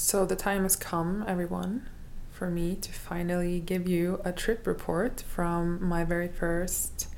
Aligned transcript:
So 0.00 0.24
the 0.24 0.36
time 0.36 0.62
has 0.62 0.76
come, 0.76 1.24
everyone, 1.26 1.88
for 2.30 2.48
me 2.48 2.76
to 2.76 2.92
finally 2.92 3.58
give 3.58 3.88
you 3.88 4.20
a 4.24 4.30
trip 4.30 4.64
report 4.64 5.22
from 5.22 5.84
my 5.84 6.04
very 6.04 6.28
first 6.28 7.08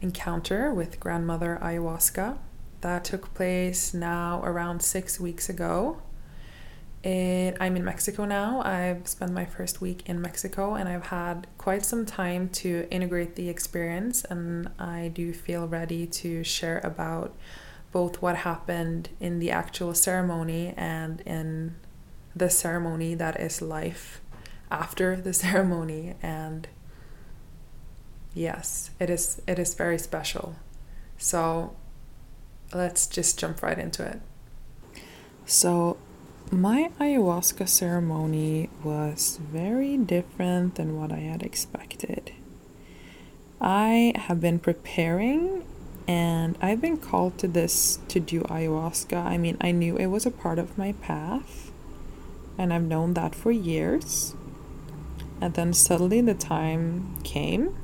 encounter 0.00 0.72
with 0.72 0.98
grandmother 0.98 1.58
ayahuasca. 1.60 2.38
That 2.80 3.04
took 3.04 3.34
place 3.34 3.92
now 3.92 4.40
around 4.42 4.80
six 4.80 5.20
weeks 5.20 5.50
ago. 5.50 6.00
It, 7.02 7.58
I'm 7.60 7.76
in 7.76 7.84
Mexico 7.84 8.24
now. 8.24 8.62
I've 8.62 9.06
spent 9.06 9.32
my 9.32 9.44
first 9.44 9.82
week 9.82 10.08
in 10.08 10.22
Mexico 10.22 10.76
and 10.76 10.88
I've 10.88 11.08
had 11.08 11.46
quite 11.58 11.84
some 11.84 12.06
time 12.06 12.48
to 12.54 12.88
integrate 12.90 13.36
the 13.36 13.50
experience, 13.50 14.24
and 14.24 14.70
I 14.78 15.12
do 15.14 15.34
feel 15.34 15.68
ready 15.68 16.06
to 16.06 16.42
share 16.42 16.80
about 16.82 17.36
both 17.92 18.22
what 18.22 18.36
happened 18.36 19.10
in 19.20 19.40
the 19.40 19.50
actual 19.50 19.92
ceremony 19.92 20.72
and 20.74 21.20
in 21.20 21.76
the 22.34 22.50
ceremony 22.50 23.14
that 23.14 23.38
is 23.40 23.62
life 23.62 24.20
after 24.70 25.16
the 25.16 25.32
ceremony 25.44 26.14
and 26.22 26.68
yes 28.34 28.90
it 28.98 29.08
is 29.08 29.40
it 29.46 29.58
is 29.58 29.74
very 29.74 29.98
special 29.98 30.56
so 31.16 31.74
let's 32.72 33.06
just 33.06 33.38
jump 33.38 33.62
right 33.62 33.78
into 33.78 34.04
it 34.04 34.20
so 35.46 35.96
my 36.50 36.90
ayahuasca 37.00 37.68
ceremony 37.68 38.70
was 38.82 39.38
very 39.42 39.96
different 39.96 40.76
than 40.76 40.98
what 40.98 41.10
I 41.10 41.20
had 41.20 41.42
expected. 41.42 42.32
I 43.60 44.12
have 44.16 44.40
been 44.40 44.58
preparing 44.58 45.64
and 46.06 46.56
I've 46.60 46.80
been 46.80 46.98
called 46.98 47.38
to 47.38 47.48
this 47.48 47.98
to 48.08 48.20
do 48.20 48.42
ayahuasca. 48.42 49.16
I 49.16 49.38
mean, 49.38 49.56
I 49.60 49.72
knew 49.72 49.96
it 49.96 50.06
was 50.06 50.26
a 50.26 50.30
part 50.30 50.58
of 50.58 50.76
my 50.76 50.92
path, 50.92 51.72
and 52.58 52.72
I've 52.72 52.82
known 52.82 53.14
that 53.14 53.34
for 53.34 53.50
years. 53.50 54.34
And 55.40 55.54
then 55.54 55.72
suddenly 55.72 56.20
the 56.20 56.34
time 56.34 57.18
came 57.24 57.76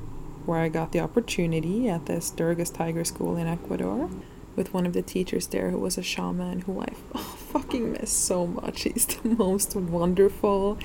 where 0.45 0.59
I 0.59 0.69
got 0.69 0.91
the 0.91 0.99
opportunity 0.99 1.87
at 1.89 2.05
this 2.05 2.31
Durgas 2.31 2.73
Tiger 2.73 3.03
School 3.03 3.37
in 3.37 3.47
Ecuador 3.47 4.09
with 4.55 4.73
one 4.73 4.85
of 4.85 4.93
the 4.93 5.01
teachers 5.01 5.47
there 5.47 5.69
who 5.69 5.77
was 5.77 5.97
a 5.97 6.03
shaman 6.03 6.61
who 6.61 6.81
I 6.81 6.87
oh, 7.15 7.19
fucking 7.51 7.93
miss 7.93 8.11
so 8.11 8.47
much. 8.47 8.83
He's 8.83 9.05
the 9.05 9.29
most 9.29 9.75
wonderful, 9.75 10.77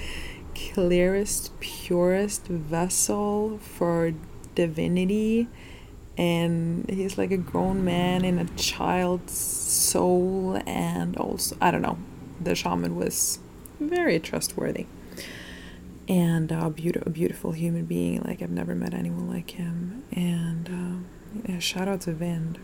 clearest, 0.55 1.59
purest 1.61 2.47
vessel 2.47 3.59
for 3.59 4.13
divinity. 4.55 5.49
And 6.19 6.89
he's 6.89 7.19
like 7.19 7.31
a 7.31 7.37
grown 7.37 7.85
man 7.85 8.25
in 8.25 8.39
a 8.39 8.47
child's 8.57 9.37
soul, 9.37 10.59
and 10.67 11.15
also, 11.19 11.57
I 11.61 11.71
don't 11.71 11.83
know, 11.83 11.99
the 12.41 12.55
shaman 12.55 12.97
was 12.97 13.39
very 13.81 14.19
trustworthy 14.19 14.87
and 16.09 16.53
a, 16.53 16.71
beautiful, 16.71 17.09
a 17.09 17.11
beautiful 17.11 17.53
human 17.53 17.85
being. 17.85 18.23
Like 18.23 18.43
I've 18.43 18.51
never 18.51 18.75
met 18.75 18.95
anyone 18.95 19.29
like 19.29 19.51
him. 19.53 20.05
And 20.13 20.69
uh, 20.69 21.49
yeah, 21.49 21.59
shout 21.59 21.89
out 21.89 22.03
to 22.03 22.13
Vind. 22.13 22.59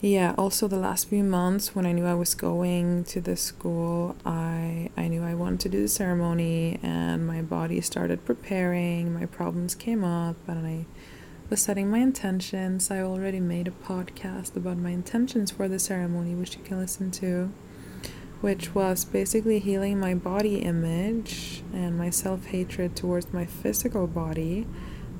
Yeah. 0.00 0.34
Also, 0.38 0.66
the 0.66 0.78
last 0.78 1.08
few 1.08 1.22
months 1.22 1.74
when 1.74 1.84
I 1.84 1.92
knew 1.92 2.06
I 2.06 2.14
was 2.14 2.34
going 2.34 3.04
to 3.04 3.20
this 3.20 3.42
school, 3.42 4.16
I 4.24 4.90
I 4.96 5.08
knew 5.08 5.22
I 5.22 5.34
wanted 5.34 5.60
to 5.60 5.68
do 5.68 5.82
the 5.82 5.88
ceremony, 5.88 6.78
and 6.82 7.26
my 7.26 7.42
body 7.42 7.82
started 7.82 8.24
preparing. 8.24 9.12
My 9.12 9.26
problems 9.26 9.74
came 9.74 10.02
up, 10.02 10.36
and 10.46 10.66
I 10.66 10.86
was 11.50 11.60
setting 11.60 11.90
my 11.90 11.98
intentions. 11.98 12.90
I 12.90 13.00
already 13.00 13.40
made 13.40 13.68
a 13.68 13.72
podcast 13.72 14.56
about 14.56 14.78
my 14.78 14.90
intentions 14.90 15.50
for 15.50 15.68
the 15.68 15.78
ceremony, 15.78 16.34
which 16.34 16.56
you 16.56 16.62
can 16.62 16.78
listen 16.78 17.10
to 17.12 17.52
which 18.40 18.74
was 18.74 19.04
basically 19.04 19.58
healing 19.58 20.00
my 20.00 20.14
body 20.14 20.56
image 20.56 21.62
and 21.72 21.98
my 21.98 22.10
self 22.10 22.46
hatred 22.46 22.96
towards 22.96 23.32
my 23.32 23.44
physical 23.44 24.06
body, 24.06 24.66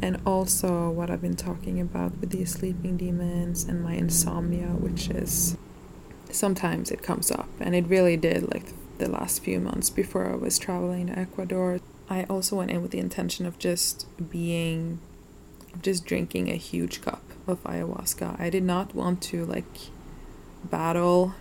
and 0.02 0.20
also 0.24 0.90
what 0.90 1.10
I've 1.10 1.20
been 1.20 1.36
talking 1.36 1.80
about 1.80 2.18
with 2.18 2.30
these 2.30 2.52
sleeping 2.52 2.96
demons 2.96 3.64
and 3.64 3.82
my 3.82 3.94
insomnia, 3.94 4.68
which 4.68 5.10
is 5.10 5.56
sometimes 6.30 6.90
it 6.90 7.02
comes 7.02 7.30
up, 7.30 7.48
and 7.60 7.74
it 7.74 7.86
really 7.86 8.16
did 8.16 8.52
like 8.52 8.72
the 8.98 9.10
last 9.10 9.42
few 9.42 9.60
months 9.60 9.90
before 9.90 10.30
I 10.30 10.36
was 10.36 10.58
traveling 10.58 11.08
to 11.08 11.18
Ecuador. 11.18 11.80
I 12.08 12.24
also 12.24 12.56
went 12.56 12.70
in 12.70 12.82
with 12.82 12.90
the 12.90 12.98
intention 12.98 13.46
of 13.46 13.58
just 13.58 14.06
being, 14.30 15.00
just 15.82 16.04
drinking 16.06 16.50
a 16.50 16.56
huge 16.56 17.02
cup 17.02 17.22
of 17.46 17.62
ayahuasca. 17.64 18.40
I 18.40 18.50
did 18.50 18.62
not 18.62 18.94
want 18.94 19.22
to 19.24 19.44
like 19.44 19.64
battle 20.64 21.34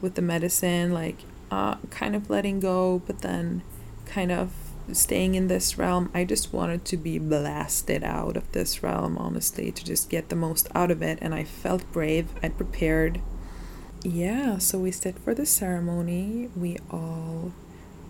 with 0.00 0.14
the 0.14 0.22
medicine, 0.22 0.92
like 0.92 1.18
uh, 1.50 1.76
kind 1.90 2.14
of 2.14 2.30
letting 2.30 2.60
go, 2.60 3.02
but 3.06 3.20
then 3.20 3.62
kind 4.06 4.32
of 4.32 4.52
staying 4.92 5.34
in 5.34 5.48
this 5.48 5.78
realm. 5.78 6.10
I 6.14 6.24
just 6.24 6.52
wanted 6.52 6.84
to 6.86 6.96
be 6.96 7.18
blasted 7.18 8.02
out 8.02 8.36
of 8.36 8.50
this 8.52 8.82
realm, 8.82 9.16
honestly, 9.18 9.70
to 9.70 9.84
just 9.84 10.10
get 10.10 10.28
the 10.28 10.36
most 10.36 10.68
out 10.74 10.90
of 10.90 11.02
it. 11.02 11.18
And 11.20 11.34
I 11.34 11.44
felt 11.44 11.90
brave, 11.92 12.28
I 12.42 12.48
prepared. 12.48 13.20
Yeah, 14.02 14.58
so 14.58 14.78
we 14.78 14.90
sit 14.90 15.18
for 15.18 15.34
the 15.34 15.46
ceremony. 15.46 16.48
We 16.56 16.78
all, 16.90 17.52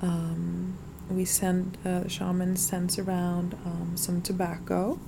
um, 0.01 0.79
we 1.11 1.25
send, 1.25 1.77
uh, 1.85 2.01
the 2.01 2.09
shaman 2.09 2.57
sends 2.57 2.99
around 2.99 3.55
um, 3.65 3.93
some 3.97 4.23
tobacco 4.23 4.99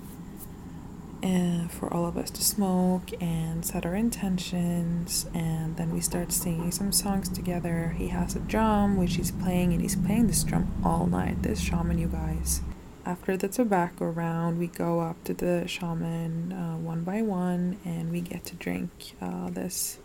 and 1.23 1.71
for 1.71 1.93
all 1.93 2.05
of 2.07 2.17
us 2.17 2.31
to 2.31 2.43
smoke 2.43 3.11
and 3.21 3.65
set 3.65 3.87
our 3.87 3.95
intentions 3.95 5.27
and 5.35 5.77
then 5.77 5.93
we 5.93 6.01
start 6.01 6.33
singing 6.33 6.71
some 6.71 6.91
songs 6.91 7.29
together 7.29 7.95
he 7.97 8.09
has 8.09 8.35
a 8.35 8.41
drum 8.41 8.97
which 8.97 9.15
he's 9.15 9.31
playing 9.31 9.73
and 9.73 9.83
he's 9.83 9.97
playing 9.97 10.27
this 10.27 10.43
drum 10.43 10.73
all 10.85 11.07
night 11.07 11.43
this 11.43 11.61
shaman 11.61 11.99
you 11.99 12.09
guys 12.09 12.61
after 13.05 13.37
the 13.37 13.49
tobacco 13.49 14.07
round 14.07 14.59
we 14.59 14.67
go 14.67 15.01
up 15.01 15.23
to 15.25 15.33
the 15.35 15.67
shaman 15.67 16.53
uh, 16.53 16.77
one 16.77 17.05
by 17.05 17.23
one 17.23 17.79
and 17.85 18.11
we 18.11 18.21
get 18.21 18.45
to 18.45 18.57
drink 18.57 19.15
uh, 19.21 19.49
this 19.51 19.99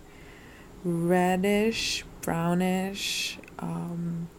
reddish 0.83 2.05
brownish 2.21 3.39
um, 3.59 4.29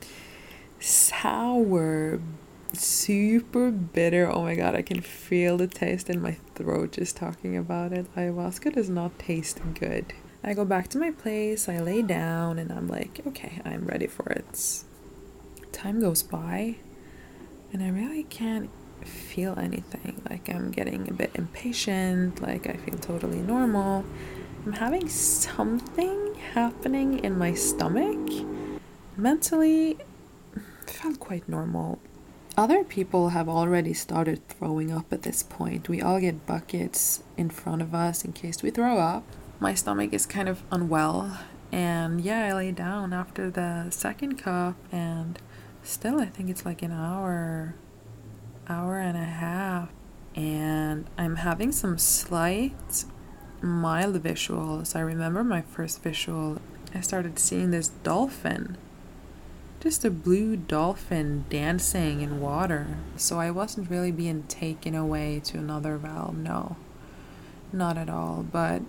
sour 0.78 2.21
super 2.72 3.71
bitter. 3.71 4.31
Oh 4.31 4.43
my 4.43 4.55
god, 4.55 4.75
I 4.75 4.83
can 4.83 5.00
feel 5.00 5.56
the 5.56 5.67
taste 5.67 6.11
in 6.11 6.21
my 6.21 6.37
throat 6.58 6.92
just 6.92 7.16
talking 7.16 7.56
about 7.56 7.92
it. 7.92 8.12
Ayahuasca 8.16 8.74
does 8.74 8.91
not 8.91 9.19
taste 9.19 9.60
good. 9.74 10.12
I 10.42 10.54
go 10.54 10.64
back 10.64 10.88
to 10.88 10.98
my 10.98 11.12
place, 11.12 11.69
I 11.69 11.78
lay 11.78 12.02
down, 12.02 12.58
and 12.58 12.72
I'm 12.72 12.88
like, 12.88 13.20
okay, 13.26 13.60
I'm 13.64 13.86
ready 13.86 14.06
for 14.06 14.28
it. 14.30 14.82
Time 15.72 16.00
goes 16.00 16.22
by, 16.22 16.76
and 17.72 17.82
I 17.82 17.88
really 17.88 18.24
can't 18.24 18.70
feel 19.04 19.58
anything. 19.58 20.20
Like, 20.28 20.48
I'm 20.48 20.70
getting 20.70 21.08
a 21.08 21.12
bit 21.12 21.30
impatient, 21.34 22.42
like, 22.42 22.69
I 22.69 22.75
feel 22.75 22.98
totally 22.98 23.40
normal. 23.40 24.04
I'm 24.66 24.72
having 24.72 25.08
something 25.08 26.34
happening 26.54 27.20
in 27.20 27.38
my 27.38 27.54
stomach. 27.54 28.46
Mentally, 29.16 29.98
felt 30.86 31.20
quite 31.20 31.48
normal 31.48 32.00
other 32.58 32.82
people 32.82 33.28
have 33.28 33.48
already 33.48 33.94
started 33.94 34.46
throwing 34.48 34.91
up 34.91 35.12
at 35.12 35.22
this 35.22 35.44
point. 35.44 35.88
We 35.88 36.02
all 36.02 36.19
get 36.19 36.44
buckets 36.44 37.22
in 37.36 37.50
front 37.50 37.80
of 37.80 37.94
us 37.94 38.24
in 38.24 38.32
case 38.32 38.64
we 38.64 38.70
throw 38.72 38.98
up. 38.98 39.22
My 39.60 39.74
stomach 39.74 40.12
is 40.12 40.26
kind 40.26 40.48
of 40.48 40.64
unwell, 40.72 41.38
and 41.70 42.20
yeah, 42.20 42.46
I 42.46 42.52
lay 42.54 42.72
down 42.72 43.12
after 43.12 43.48
the 43.48 43.91
second 43.91 44.38
cup, 44.38 44.74
and 44.91 45.38
still, 45.84 46.20
I 46.20 46.26
think 46.26 46.50
it's 46.50 46.64
like 46.64 46.82
an 46.82 46.91
hour, 46.91 47.76
hour 48.69 48.98
and 48.98 49.16
a 49.16 49.25
half, 49.25 49.90
and 50.34 51.06
I'm 51.16 51.36
having 51.36 51.70
some 51.70 51.96
slight, 51.96 53.04
mild 53.62 54.20
visuals. 54.20 54.96
I 54.96 55.00
remember 55.00 55.44
my 55.44 55.62
first 55.62 56.02
visual, 56.02 56.60
I 56.92 57.02
started 57.02 57.38
seeing 57.38 57.70
this 57.70 57.90
dolphin 58.02 58.76
just 59.81 60.05
a 60.05 60.11
blue 60.11 60.56
dolphin 60.56 61.44
dancing 61.49 62.20
in 62.20 62.41
water. 62.41 62.99
So 63.17 63.38
I 63.38 63.50
wasn't 63.50 63.91
really 63.91 64.11
being 64.11 64.43
taken 64.44 64.94
away 64.94 65.41
to 65.44 65.58
another 65.58 65.97
realm, 65.97 66.43
no, 66.43 66.76
not 67.73 67.97
at 67.97 68.08
all. 68.08 68.44
But 68.50 68.82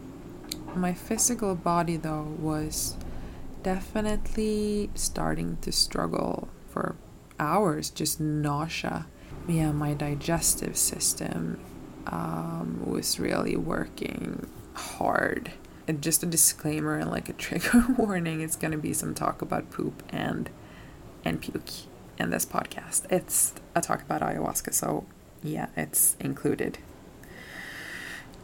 my 0.75 0.93
physical 0.93 1.55
body, 1.55 1.97
though, 1.97 2.35
was 2.39 2.95
definitely 3.61 4.89
starting 4.95 5.57
to 5.61 5.71
struggle 5.71 6.47
for 6.67 6.95
hours, 7.39 7.89
just 7.89 8.19
nausea. 8.19 9.05
Yeah, 9.47 9.71
my 9.71 9.93
digestive 9.93 10.77
system 10.77 11.59
um, 12.07 12.83
was 12.85 13.19
really 13.19 13.55
working 13.55 14.49
hard. 14.73 15.51
And 15.87 16.01
just 16.03 16.21
a 16.21 16.27
disclaimer 16.27 16.97
and 16.97 17.09
like 17.09 17.29
a 17.29 17.33
trigger 17.33 17.83
warning 17.97 18.41
it's 18.41 18.55
going 18.55 18.71
to 18.71 18.77
be 18.77 18.93
some 18.93 19.15
talk 19.15 19.41
about 19.41 19.71
poop 19.71 20.03
and 20.09 20.49
and 21.25 21.41
puke 21.41 21.69
in 22.17 22.29
this 22.29 22.45
podcast. 22.45 23.11
It's 23.11 23.53
a 23.75 23.81
talk 23.81 24.01
about 24.01 24.21
ayahuasca, 24.21 24.73
so 24.73 25.05
yeah, 25.43 25.67
it's 25.75 26.15
included. 26.19 26.79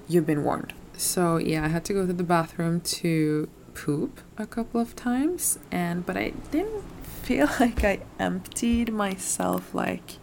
You've 0.07 0.25
been 0.25 0.43
warned. 0.43 0.73
So 0.97 1.37
yeah, 1.37 1.65
I 1.65 1.67
had 1.67 1.83
to 1.85 1.93
go 1.93 2.05
to 2.05 2.13
the 2.13 2.23
bathroom 2.23 2.81
to 2.81 3.49
poop 3.73 4.21
a 4.37 4.45
couple 4.45 4.79
of 4.79 4.95
times 4.95 5.59
and 5.69 6.05
but 6.05 6.15
I 6.15 6.29
didn't 6.51 6.83
feel 7.03 7.49
like 7.59 7.83
I 7.83 7.99
emptied 8.19 8.93
myself 8.93 9.73
like 9.73 10.17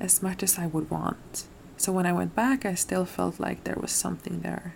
as 0.00 0.22
much 0.22 0.42
as 0.42 0.58
I 0.58 0.66
would 0.66 0.90
want. 0.90 1.44
So 1.76 1.92
when 1.92 2.06
I 2.06 2.12
went 2.12 2.34
back, 2.34 2.66
I 2.66 2.74
still 2.74 3.04
felt 3.04 3.38
like 3.38 3.64
there 3.64 3.78
was 3.80 3.92
something 3.92 4.40
there. 4.40 4.74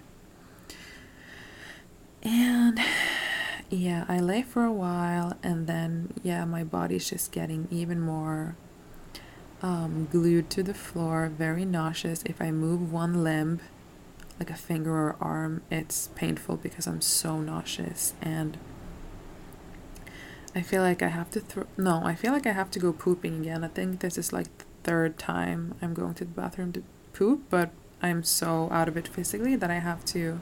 And 2.23 2.81
yeah, 3.71 4.05
I 4.09 4.21
lay 4.21 4.43
for 4.43 4.65
a 4.65 4.73
while, 4.73 5.37
and 5.43 5.67
then 5.67 6.13
yeah, 6.23 6.45
my 6.45 6.65
body's 6.65 7.09
just 7.09 7.33
getting 7.33 7.69
even 7.71 8.01
more 8.01 8.57
um, 9.63 10.09
glued 10.11 10.51
to 10.51 10.63
the 10.63 10.75
floor, 10.75 11.29
very 11.29 11.65
nauseous. 11.65 12.23
If 12.25 12.41
I 12.41 12.51
move 12.51 12.93
one 12.93 13.25
limb, 13.25 13.61
like 14.39 14.51
a 14.51 14.55
finger 14.55 14.93
or 14.93 15.17
arm, 15.21 15.63
it's 15.71 16.09
painful 16.15 16.57
because 16.57 16.87
I'm 16.87 17.01
so 17.01 17.41
nauseous 17.41 18.15
and 18.21 18.59
I 20.55 20.63
feel 20.63 20.83
like 20.83 21.03
I 21.03 21.09
have 21.09 21.31
to 21.31 21.41
throw. 21.41 21.67
No, 21.77 22.03
I 22.05 22.15
feel 22.15 22.33
like 22.33 22.47
I 22.47 22.53
have 22.53 22.71
to 22.73 22.79
go 22.79 22.93
pooping 22.93 23.41
again. 23.41 23.65
I 23.65 23.69
think 23.69 24.01
this 24.01 24.19
is 24.19 24.33
like 24.33 24.57
the 24.59 24.65
third 24.85 25.19
time 25.19 25.75
I'm 25.83 25.95
going 25.95 26.15
to 26.15 26.25
the 26.25 26.31
bathroom 26.31 26.73
to 26.73 26.83
poop, 27.13 27.45
but 27.51 27.71
I'm 28.03 28.23
so 28.23 28.69
out 28.71 28.89
of 28.89 28.97
it 28.97 29.09
physically 29.09 29.57
that 29.57 29.71
I 29.71 29.79
have 29.79 30.05
to 30.07 30.41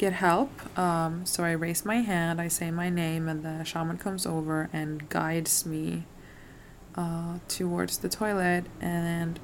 get 0.00 0.14
help. 0.14 0.78
Um, 0.78 1.26
so 1.26 1.44
I 1.44 1.52
raise 1.52 1.84
my 1.84 1.96
hand, 1.96 2.40
I 2.40 2.48
say 2.48 2.70
my 2.70 2.88
name, 2.88 3.28
and 3.28 3.42
the 3.42 3.64
shaman 3.64 3.98
comes 3.98 4.24
over 4.24 4.70
and 4.72 5.06
guides 5.10 5.66
me 5.66 6.06
uh, 6.94 7.38
towards 7.48 7.98
the 7.98 8.08
toilet. 8.08 8.64
And 8.80 9.38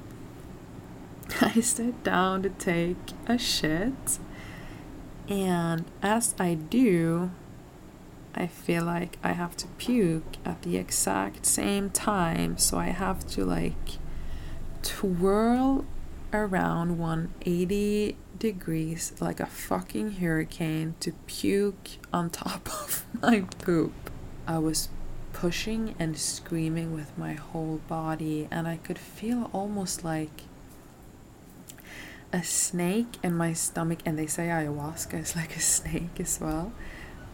I 1.41 1.61
sit 1.61 2.03
down 2.03 2.41
to 2.41 2.49
take 2.49 2.97
a 3.27 3.37
shit. 3.37 4.17
And 5.29 5.85
as 6.01 6.33
I 6.39 6.55
do, 6.55 7.29
I 8.33 8.47
feel 8.47 8.83
like 8.83 9.19
I 9.23 9.33
have 9.33 9.55
to 9.57 9.67
puke 9.77 10.37
at 10.43 10.63
the 10.63 10.77
exact 10.77 11.45
same 11.45 11.91
time. 11.91 12.57
So 12.57 12.79
I 12.79 12.87
have 12.87 13.27
to 13.27 13.45
like 13.45 13.99
twirl 14.81 15.85
around 16.33 16.97
180 16.97 18.15
degrees 18.39 19.13
like 19.19 19.39
a 19.39 19.45
fucking 19.45 20.13
hurricane 20.13 20.95
to 20.99 21.11
puke 21.25 21.89
on 22.13 22.29
top 22.29 22.67
of 22.83 23.05
my 23.21 23.41
poop. 23.59 23.93
I 24.47 24.59
was 24.59 24.89
pushing 25.33 25.93
and 25.99 26.17
screaming 26.17 26.93
with 26.93 27.15
my 27.17 27.33
whole 27.33 27.81
body, 27.87 28.47
and 28.49 28.67
I 28.67 28.77
could 28.77 28.97
feel 28.97 29.49
almost 29.53 30.03
like 30.03 30.43
a 32.33 32.43
snake 32.43 33.17
in 33.23 33.35
my 33.35 33.53
stomach. 33.53 33.99
And 34.05 34.17
they 34.17 34.27
say 34.27 34.47
ayahuasca 34.47 35.19
is 35.21 35.35
like 35.35 35.55
a 35.55 35.61
snake 35.61 36.19
as 36.19 36.39
well 36.41 36.71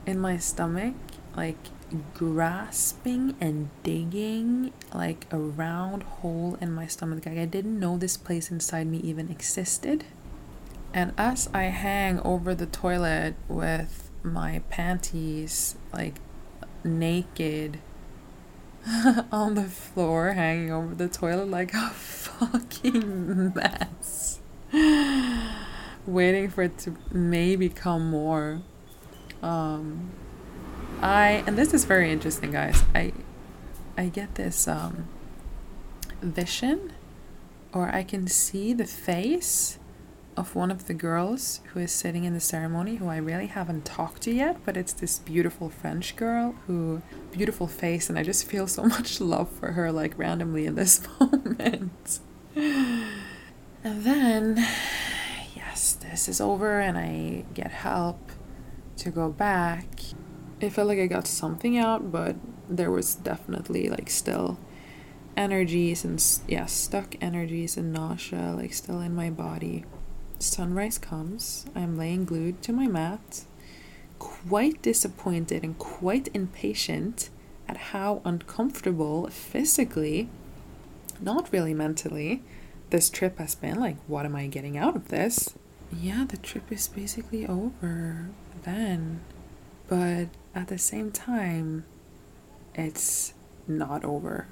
in 0.06 0.20
my 0.20 0.38
stomach, 0.38 0.96
like 1.36 1.58
grasping 2.14 3.36
and 3.40 3.70
digging 3.84 4.74
like 4.94 5.28
a 5.32 5.38
round 5.38 6.04
hole 6.04 6.58
in 6.60 6.72
my 6.72 6.88
stomach. 6.88 7.26
Like 7.26 7.38
I 7.38 7.46
didn't 7.46 7.80
know 7.80 7.98
this 7.98 8.18
place 8.18 8.52
inside 8.52 8.88
me 8.88 8.98
even 9.00 9.30
existed. 9.30 10.06
And 10.94 11.12
as 11.18 11.50
I 11.54 11.64
hang 11.64 12.20
over 12.20 12.54
the 12.54 12.68
toilet 12.68 13.36
with 13.48 14.12
my 14.22 14.62
panties 14.70 15.76
like 15.92 16.16
naked 16.84 17.80
on 19.32 19.56
the 19.56 19.64
floor, 19.64 20.34
hanging 20.34 20.72
over 20.72 20.94
the 20.94 21.08
toilet 21.08 21.50
like 21.50 21.74
a 21.74 21.90
fucking 21.90 23.54
mess, 23.56 24.40
waiting 26.06 26.50
for 26.50 26.64
it 26.64 26.78
to 26.80 26.96
maybe 27.12 27.70
come 27.70 28.10
more. 28.10 28.62
Um, 29.42 30.12
I 31.02 31.44
and 31.48 31.58
this 31.58 31.74
is 31.74 31.86
very 31.86 32.12
interesting, 32.12 32.52
guys. 32.52 32.84
I 32.94 33.14
I 33.98 34.08
get 34.08 34.36
this 34.36 34.68
um, 34.68 35.08
vision, 36.22 36.94
or 37.74 37.90
I 37.90 38.04
can 38.04 38.28
see 38.28 38.74
the 38.74 38.86
face 38.86 39.80
of 40.36 40.56
one 40.56 40.72
of 40.72 40.88
the 40.88 40.94
girls 40.94 41.62
who 41.74 41.80
is 41.80 41.92
sitting 41.92 42.24
in 42.24 42.34
the 42.34 42.40
ceremony 42.40 42.96
who 42.96 43.08
I 43.08 43.18
really 43.18 43.48
haven't 43.48 43.86
talked 43.86 44.24
to 44.24 44.32
yet, 44.32 44.58
but 44.66 44.78
it's 44.78 44.94
this 44.94 45.20
beautiful 45.20 45.70
French 45.70 46.16
girl 46.16 46.56
who 46.66 47.02
beautiful 47.32 47.68
face 47.68 48.10
and 48.10 48.18
I 48.18 48.24
just 48.24 48.48
feel 48.48 48.68
so 48.68 48.84
much 48.96 49.22
love 49.22 49.50
for 49.50 49.74
her 49.74 49.92
like 49.92 50.18
randomly 50.18 50.66
in 50.66 50.76
this 50.76 51.08
moment. 51.20 52.20
and 52.56 53.06
then 53.84 54.66
yes, 55.56 55.94
this 55.94 56.28
is 56.28 56.42
over 56.42 56.80
and 56.80 56.98
I 56.98 57.46
get 57.54 57.72
help 57.72 58.32
to 58.98 59.12
go 59.12 59.30
back. 59.30 59.88
I 60.62 60.70
felt 60.70 60.88
like 60.88 61.00
I 61.00 61.08
got 61.08 61.28
something 61.28 61.78
out, 61.78 62.12
but 62.12 62.36
there 62.70 62.92
was 62.92 63.16
definitely 63.16 63.90
like 63.90 64.10
still 64.10 64.58
energies 65.36 66.06
and 66.06 66.24
yeah, 66.48 66.66
stuck 66.66 67.16
energies 67.22 67.78
and 67.78 67.92
nausea 67.92 68.54
like 68.56 68.74
still 68.74 69.00
in 69.00 69.14
my 69.14 69.30
body. 69.30 69.86
Sunrise 70.44 70.98
comes. 70.98 71.66
I'm 71.76 71.98
laying 71.98 72.26
glued 72.26 72.62
to 72.64 72.74
my 72.74 72.88
mat, 72.88 73.46
quite 74.20 74.82
disappointed 74.82 75.64
and 75.64 75.78
quite 75.78 76.30
impatient 76.34 77.30
at 77.68 77.78
how 77.78 78.22
uncomfortable 78.26 79.28
physically, 79.28 80.30
not 81.22 81.52
really 81.52 81.74
mentally, 81.74 82.44
this 82.90 83.10
trip 83.10 83.40
has 83.40 83.56
been. 83.56 83.80
Like, 83.80 83.98
what 84.08 84.26
am 84.26 84.36
I 84.36 84.48
getting 84.48 84.78
out 84.78 84.96
of 84.96 85.08
this? 85.08 85.56
Yeah, 85.92 86.26
the 86.28 86.38
trip 86.38 86.72
is 86.72 86.88
basically 86.88 87.48
over 87.48 88.30
then. 88.64 89.22
But 89.88 90.28
at 90.54 90.68
the 90.68 90.78
same 90.78 91.12
time, 91.12 91.86
it's 92.76 93.34
not 93.68 94.04
over. 94.04 94.48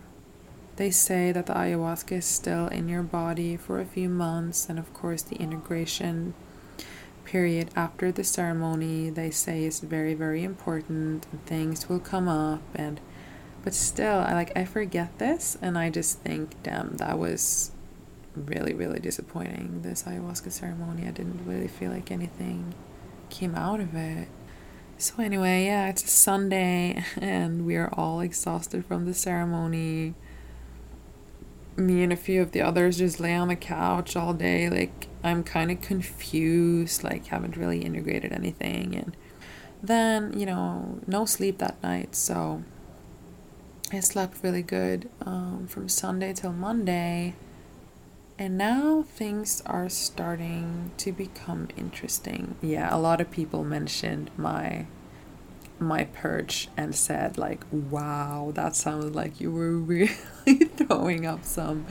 They 0.77 0.91
say 0.91 1.31
that 1.31 1.45
the 1.45 1.53
ayahuasca 1.53 2.13
is 2.13 2.25
still 2.25 2.67
in 2.67 2.87
your 2.87 3.03
body 3.03 3.57
for 3.57 3.79
a 3.79 3.85
few 3.85 4.09
months, 4.09 4.69
and 4.69 4.79
of 4.79 4.93
course, 4.93 5.21
the 5.21 5.35
integration 5.35 6.33
period 7.23 7.69
after 7.75 8.11
the 8.11 8.23
ceremony 8.23 9.09
they 9.09 9.29
say 9.29 9.63
is 9.63 9.79
very 9.79 10.13
very 10.13 10.43
important 10.43 11.25
and 11.31 11.45
things 11.45 11.87
will 11.87 11.99
come 11.99 12.27
up 12.27 12.61
and 12.75 12.99
but 13.63 13.73
still 13.73 14.17
i 14.17 14.33
like 14.33 14.51
i 14.57 14.65
forget 14.65 15.17
this 15.17 15.55
and 15.61 15.77
i 15.77 15.89
just 15.89 16.19
think 16.19 16.61
damn 16.63 16.97
that 16.97 17.17
was 17.17 17.71
really 18.35 18.73
really 18.73 18.99
disappointing 18.99 19.81
this 19.81 20.03
ayahuasca 20.03 20.51
ceremony. 20.51 21.07
I 21.07 21.11
didn't 21.11 21.45
really 21.45 21.67
feel 21.67 21.91
like 21.91 22.11
anything 22.11 22.73
came 23.29 23.55
out 23.55 23.79
of 23.79 23.95
it. 23.95 24.27
So 24.97 25.15
anyway 25.19 25.65
yeah 25.65 25.89
it's 25.89 26.09
sunday 26.11 27.03
and 27.17 27.65
we 27.65 27.75
are 27.75 27.89
all 27.93 28.21
exhausted 28.21 28.85
from 28.85 29.05
the 29.05 29.13
ceremony 29.13 30.13
me 31.77 32.03
and 32.03 32.11
a 32.11 32.17
few 32.17 32.41
of 32.41 32.51
the 32.51 32.61
others 32.61 32.97
just 32.97 33.19
lay 33.19 33.33
on 33.33 33.47
the 33.47 33.55
couch 33.55 34.15
all 34.15 34.33
day. 34.33 34.69
Like, 34.69 35.07
I'm 35.23 35.43
kind 35.43 35.71
of 35.71 35.81
confused, 35.81 37.03
like, 37.03 37.27
haven't 37.27 37.57
really 37.57 37.79
integrated 37.79 38.31
anything. 38.31 38.95
And 38.95 39.15
then, 39.81 40.37
you 40.37 40.45
know, 40.45 40.99
no 41.07 41.25
sleep 41.25 41.57
that 41.59 41.81
night. 41.81 42.15
So 42.15 42.63
I 43.91 43.99
slept 43.99 44.43
really 44.43 44.63
good 44.63 45.09
um, 45.25 45.67
from 45.67 45.89
Sunday 45.89 46.33
till 46.33 46.53
Monday. 46.53 47.35
And 48.37 48.57
now 48.57 49.03
things 49.03 49.61
are 49.65 49.89
starting 49.89 50.91
to 50.97 51.11
become 51.11 51.67
interesting. 51.77 52.55
Yeah, 52.61 52.93
a 52.93 52.97
lot 52.97 53.21
of 53.21 53.29
people 53.29 53.63
mentioned 53.63 54.31
my 54.35 54.87
my 55.81 56.05
purge 56.05 56.69
and 56.77 56.95
said 56.95 57.37
like 57.37 57.65
wow 57.71 58.51
that 58.53 58.75
sounded 58.75 59.15
like 59.15 59.41
you 59.41 59.51
were 59.51 59.71
really 59.71 60.13
throwing 60.77 61.25
up 61.25 61.43
some 61.43 61.85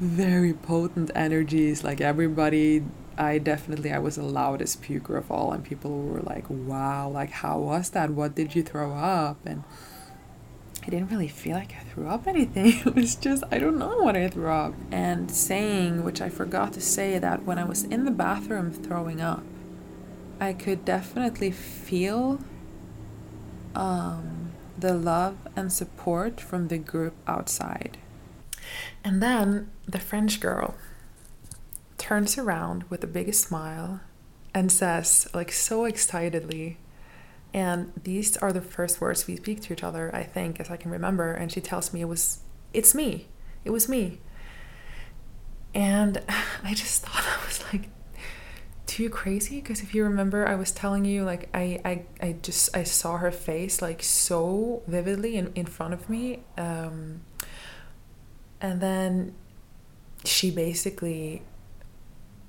very 0.00 0.54
potent 0.54 1.10
energies. 1.14 1.84
Like 1.84 2.00
everybody 2.00 2.82
i 3.18 3.36
definitely 3.36 3.92
i 3.92 3.98
was 3.98 4.16
the 4.16 4.22
loudest 4.22 4.80
puker 4.82 5.18
of 5.18 5.30
all 5.30 5.52
and 5.52 5.62
people 5.62 6.04
were 6.04 6.20
like 6.20 6.44
wow 6.48 7.06
like 7.08 7.30
how 7.30 7.58
was 7.58 7.90
that? 7.90 8.10
What 8.10 8.34
did 8.34 8.54
you 8.54 8.62
throw 8.62 8.92
up? 8.94 9.38
And 9.44 9.62
i 10.82 10.88
didn't 10.88 11.10
really 11.10 11.28
feel 11.28 11.54
like 11.56 11.74
i 11.78 11.84
threw 11.92 12.08
up 12.08 12.26
anything. 12.26 12.80
It 12.86 12.94
was 12.94 13.14
just 13.14 13.44
i 13.50 13.58
don't 13.58 13.78
know 13.78 13.98
what 13.98 14.16
i 14.16 14.26
threw 14.28 14.48
up. 14.48 14.74
And 14.90 15.30
saying 15.30 16.02
which 16.02 16.22
i 16.22 16.30
forgot 16.30 16.72
to 16.74 16.80
say 16.80 17.18
that 17.18 17.44
when 17.44 17.58
i 17.58 17.64
was 17.64 17.84
in 17.84 18.06
the 18.06 18.10
bathroom 18.10 18.72
throwing 18.72 19.20
up 19.20 19.42
i 20.40 20.54
could 20.54 20.86
definitely 20.86 21.50
feel 21.50 22.40
um, 23.74 24.52
the 24.78 24.94
love 24.94 25.36
and 25.56 25.72
support 25.72 26.40
from 26.40 26.68
the 26.68 26.78
group 26.78 27.14
outside. 27.26 27.98
And 29.04 29.22
then 29.22 29.70
the 29.86 29.98
French 29.98 30.40
girl 30.40 30.74
turns 31.98 32.38
around 32.38 32.84
with 32.84 33.00
the 33.00 33.06
biggest 33.06 33.46
smile 33.46 34.00
and 34.54 34.70
says, 34.70 35.28
like 35.34 35.52
so 35.52 35.84
excitedly, 35.84 36.78
and 37.52 37.92
these 38.04 38.36
are 38.36 38.52
the 38.52 38.60
first 38.60 39.00
words 39.00 39.26
we 39.26 39.36
speak 39.36 39.60
to 39.62 39.72
each 39.72 39.82
other, 39.82 40.14
I 40.14 40.22
think, 40.22 40.60
as 40.60 40.70
I 40.70 40.76
can 40.76 40.90
remember. 40.90 41.32
And 41.32 41.50
she 41.50 41.60
tells 41.60 41.92
me 41.92 42.00
it 42.00 42.08
was, 42.08 42.40
it's 42.72 42.94
me. 42.94 43.26
It 43.64 43.70
was 43.70 43.88
me. 43.88 44.20
And 45.74 46.22
I 46.64 46.74
just 46.74 47.02
thought 47.02 47.24
I 47.24 47.44
was 47.44 47.64
like, 47.72 47.88
too 49.00 49.08
crazy 49.08 49.62
because 49.62 49.80
if 49.80 49.94
you 49.94 50.04
remember 50.04 50.46
I 50.46 50.56
was 50.56 50.72
telling 50.72 51.06
you 51.06 51.24
like 51.24 51.48
I, 51.54 51.80
I 51.86 52.02
I 52.20 52.36
just 52.42 52.76
I 52.76 52.82
saw 52.82 53.16
her 53.16 53.30
face 53.30 53.80
like 53.80 54.02
so 54.02 54.82
vividly 54.86 55.36
in, 55.36 55.52
in 55.54 55.64
front 55.64 55.94
of 55.94 56.10
me 56.10 56.42
um 56.58 57.22
and 58.60 58.82
then 58.82 59.34
she 60.26 60.50
basically 60.50 61.40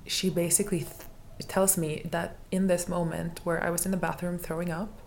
she 0.06 0.28
basically 0.28 0.80
th- 0.80 1.48
tells 1.48 1.78
me 1.78 2.06
that 2.10 2.36
in 2.50 2.66
this 2.66 2.86
moment 2.86 3.40
where 3.44 3.64
I 3.64 3.70
was 3.70 3.86
in 3.86 3.90
the 3.90 3.96
bathroom 3.96 4.36
throwing 4.36 4.70
up 4.70 5.00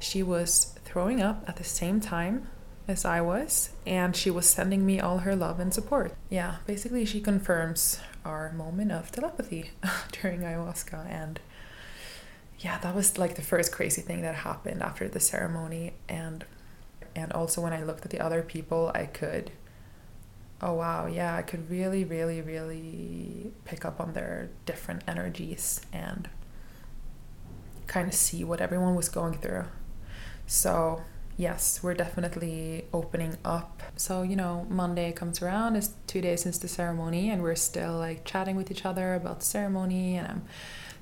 she 0.00 0.24
was 0.24 0.74
throwing 0.84 1.22
up 1.22 1.44
at 1.46 1.54
the 1.54 1.64
same 1.64 2.00
time 2.00 2.48
as 2.88 3.04
I 3.04 3.20
was, 3.20 3.68
and 3.86 4.16
she 4.16 4.30
was 4.30 4.48
sending 4.48 4.86
me 4.86 4.98
all 4.98 5.18
her 5.18 5.36
love 5.36 5.60
and 5.60 5.74
support. 5.74 6.14
Yeah, 6.30 6.56
basically, 6.66 7.04
she 7.04 7.20
confirms 7.20 8.00
our 8.28 8.52
moment 8.52 8.92
of 8.92 9.10
telepathy 9.10 9.70
during 10.12 10.40
ayahuasca, 10.40 11.06
and 11.10 11.40
yeah, 12.60 12.78
that 12.78 12.94
was 12.94 13.18
like 13.18 13.34
the 13.36 13.42
first 13.42 13.72
crazy 13.72 14.02
thing 14.02 14.22
that 14.22 14.34
happened 14.34 14.82
after 14.82 15.08
the 15.08 15.20
ceremony, 15.20 15.94
and 16.08 16.44
and 17.16 17.32
also 17.32 17.62
when 17.62 17.72
I 17.72 17.82
looked 17.82 18.04
at 18.04 18.10
the 18.10 18.20
other 18.20 18.42
people, 18.42 18.92
I 18.94 19.06
could. 19.06 19.50
Oh 20.60 20.74
wow, 20.74 21.06
yeah, 21.06 21.36
I 21.36 21.42
could 21.42 21.70
really, 21.70 22.04
really, 22.04 22.42
really 22.42 23.52
pick 23.64 23.84
up 23.84 24.00
on 24.00 24.12
their 24.12 24.50
different 24.66 25.02
energies 25.06 25.80
and 25.92 26.28
kind 27.86 28.08
of 28.08 28.14
see 28.14 28.42
what 28.42 28.60
everyone 28.60 28.96
was 28.96 29.08
going 29.08 29.38
through. 29.38 29.66
So 30.46 31.02
yes, 31.38 31.80
we're 31.82 31.94
definitely 31.94 32.84
opening 32.92 33.38
up. 33.44 33.82
So, 33.96 34.22
you 34.22 34.36
know, 34.36 34.66
Monday 34.68 35.12
comes 35.12 35.40
around, 35.40 35.76
it's 35.76 35.92
two 36.06 36.20
days 36.20 36.42
since 36.42 36.58
the 36.58 36.68
ceremony, 36.68 37.30
and 37.30 37.42
we're 37.42 37.54
still 37.54 37.96
like 37.96 38.26
chatting 38.26 38.56
with 38.56 38.70
each 38.70 38.84
other 38.84 39.14
about 39.14 39.38
the 39.40 39.46
ceremony, 39.46 40.16
and 40.16 40.26
I'm 40.26 40.42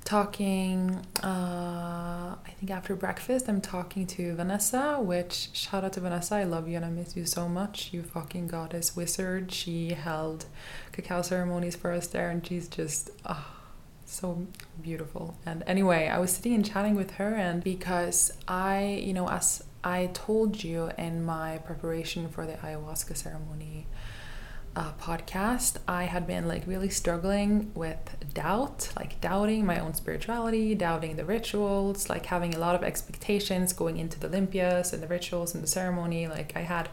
talking. 0.05 1.05
Uh, 1.21 2.35
I 2.45 2.51
think 2.59 2.71
after 2.71 2.95
breakfast, 2.95 3.49
I'm 3.49 3.59
talking 3.59 4.07
to 4.07 4.35
Vanessa, 4.35 4.99
which 5.01 5.49
shout 5.53 5.83
out 5.83 5.93
to 5.93 5.99
Vanessa. 5.99 6.35
I 6.35 6.43
love 6.43 6.69
you 6.69 6.77
and 6.77 6.85
I 6.85 6.89
miss 6.89 7.17
you 7.17 7.25
so 7.25 7.49
much. 7.49 7.89
You 7.91 8.03
fucking 8.03 8.47
goddess 8.47 8.95
wizard. 8.95 9.51
She 9.51 9.89
held 9.89 10.45
cacao 10.93 11.23
ceremonies 11.23 11.75
for 11.75 11.91
us 11.91 12.07
there, 12.07 12.29
and 12.29 12.45
she's 12.45 12.69
just. 12.69 13.09
Uh, 13.25 13.43
so 14.09 14.47
beautiful. 14.81 15.35
And 15.45 15.65
anyway, 15.67 16.07
I 16.07 16.17
was 16.17 16.31
sitting 16.31 16.53
and 16.53 16.65
chatting 16.65 16.95
with 16.95 17.11
her, 17.15 17.35
and 17.35 17.61
because 17.61 18.31
I, 18.47 19.01
you 19.03 19.13
know, 19.13 19.27
as 19.29 19.65
I 19.83 20.09
told 20.13 20.63
you 20.63 20.91
in 20.97 21.23
my 21.23 21.59
preparation 21.59 22.29
for 22.29 22.45
the 22.45 22.53
ayahuasca 22.53 23.15
ceremony 23.15 23.87
uh, 24.77 24.93
podcast, 25.01 25.77
I 25.87 26.03
had 26.03 26.27
been 26.27 26.47
like 26.47 26.67
really 26.67 26.89
struggling 26.89 27.71
with 27.73 28.15
doubt, 28.35 28.89
like 28.95 29.19
doubting 29.19 29.65
my 29.65 29.79
own 29.79 29.95
spirituality, 29.95 30.75
doubting 30.75 31.15
the 31.15 31.25
rituals, 31.25 32.09
like 32.09 32.27
having 32.27 32.53
a 32.53 32.59
lot 32.59 32.75
of 32.75 32.83
expectations 32.83 33.73
going 33.73 33.97
into 33.97 34.19
the 34.19 34.29
limpias 34.29 34.93
and 34.93 35.01
the 35.01 35.07
rituals 35.07 35.55
and 35.55 35.63
the 35.63 35.67
ceremony. 35.67 36.27
Like 36.27 36.53
I 36.55 36.61
had 36.61 36.89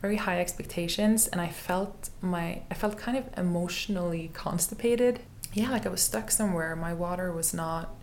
very 0.00 0.16
high 0.16 0.40
expectations 0.40 1.26
and 1.26 1.38
I 1.38 1.48
felt 1.48 2.08
my 2.22 2.62
I 2.70 2.74
felt 2.74 2.96
kind 2.96 3.18
of 3.18 3.26
emotionally 3.36 4.30
constipated. 4.32 5.20
Yeah, 5.52 5.70
like 5.70 5.84
I 5.84 5.90
was 5.90 6.00
stuck 6.00 6.30
somewhere. 6.30 6.74
My 6.76 6.94
water 6.94 7.30
was 7.30 7.52
not 7.52 7.94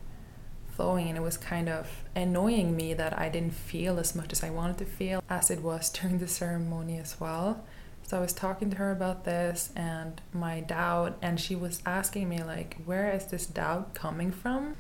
flowing 0.76 1.08
and 1.08 1.18
it 1.18 1.22
was 1.22 1.38
kind 1.38 1.70
of 1.70 2.04
annoying 2.16 2.76
me 2.76 2.94
that 2.94 3.18
I 3.18 3.30
didn't 3.30 3.54
feel 3.54 4.00
as 4.00 4.16
much 4.16 4.32
as 4.32 4.44
I 4.44 4.50
wanted 4.50 4.78
to 4.80 4.86
feel 4.86 5.24
as 5.30 5.50
it 5.50 5.62
was 5.62 5.90
during 5.98 6.20
the 6.20 6.28
ceremony 6.28 6.98
as 7.00 7.20
well. 7.20 7.64
So 8.04 8.18
I 8.18 8.22
was 8.22 8.34
talking 8.34 8.70
to 8.70 8.78
her 8.78 8.92
about 8.92 9.26
this 9.26 9.72
and 9.76 10.22
my 10.32 10.60
doubt 10.60 11.18
and 11.22 11.40
she 11.40 11.56
was 11.56 11.82
asking 11.86 12.30
me 12.30 12.44
like 12.44 12.78
where 12.86 13.10
is 13.12 13.26
this 13.26 13.46
doubt 13.46 13.94
coming 13.94 14.32
from? 14.32 14.76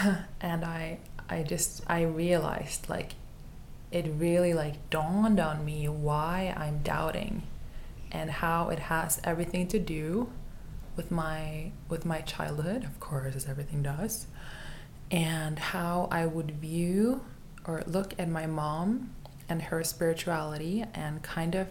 and 0.40 0.64
I 0.64 0.98
I 1.28 1.42
just 1.42 1.82
I 1.88 2.02
realized 2.02 2.88
like 2.88 3.14
it 3.90 4.06
really 4.16 4.54
like 4.54 4.88
dawned 4.90 5.40
on 5.40 5.64
me 5.64 5.88
why 5.88 6.54
I'm 6.56 6.78
doubting 6.82 7.42
and 8.10 8.30
how 8.30 8.68
it 8.68 8.78
has 8.78 9.20
everything 9.24 9.66
to 9.68 9.78
do 9.78 10.28
with 10.96 11.10
my 11.10 11.72
with 11.88 12.04
my 12.04 12.20
childhood, 12.20 12.84
of 12.84 13.00
course, 13.00 13.34
as 13.34 13.48
everything 13.48 13.82
does, 13.82 14.26
and 15.10 15.58
how 15.58 16.08
I 16.10 16.26
would 16.26 16.52
view 16.52 17.22
or 17.64 17.82
look 17.86 18.14
at 18.18 18.28
my 18.28 18.46
mom 18.46 19.14
and 19.48 19.62
her 19.62 19.84
spirituality 19.84 20.84
and 20.94 21.22
kind 21.22 21.54
of 21.54 21.68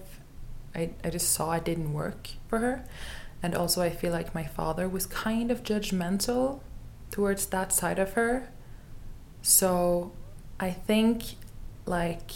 I, 0.74 0.92
I 1.04 1.10
just 1.10 1.32
saw 1.32 1.51
it 1.54 1.66
didn't 1.66 1.94
work 1.94 2.30
for 2.48 2.60
her. 2.60 2.86
And 3.44 3.56
also 3.56 3.82
I 3.82 3.90
feel 3.90 4.12
like 4.12 4.34
my 4.36 4.46
father 4.46 4.88
was 4.88 5.06
kind 5.06 5.51
of 5.51 5.63
judgmental 5.63 6.62
towards 7.10 7.48
that 7.48 7.74
side 7.74 8.00
of 8.00 8.13
her. 8.13 8.50
So 9.42 10.12
I 10.60 10.72
think 10.72 11.24
like 11.86 12.32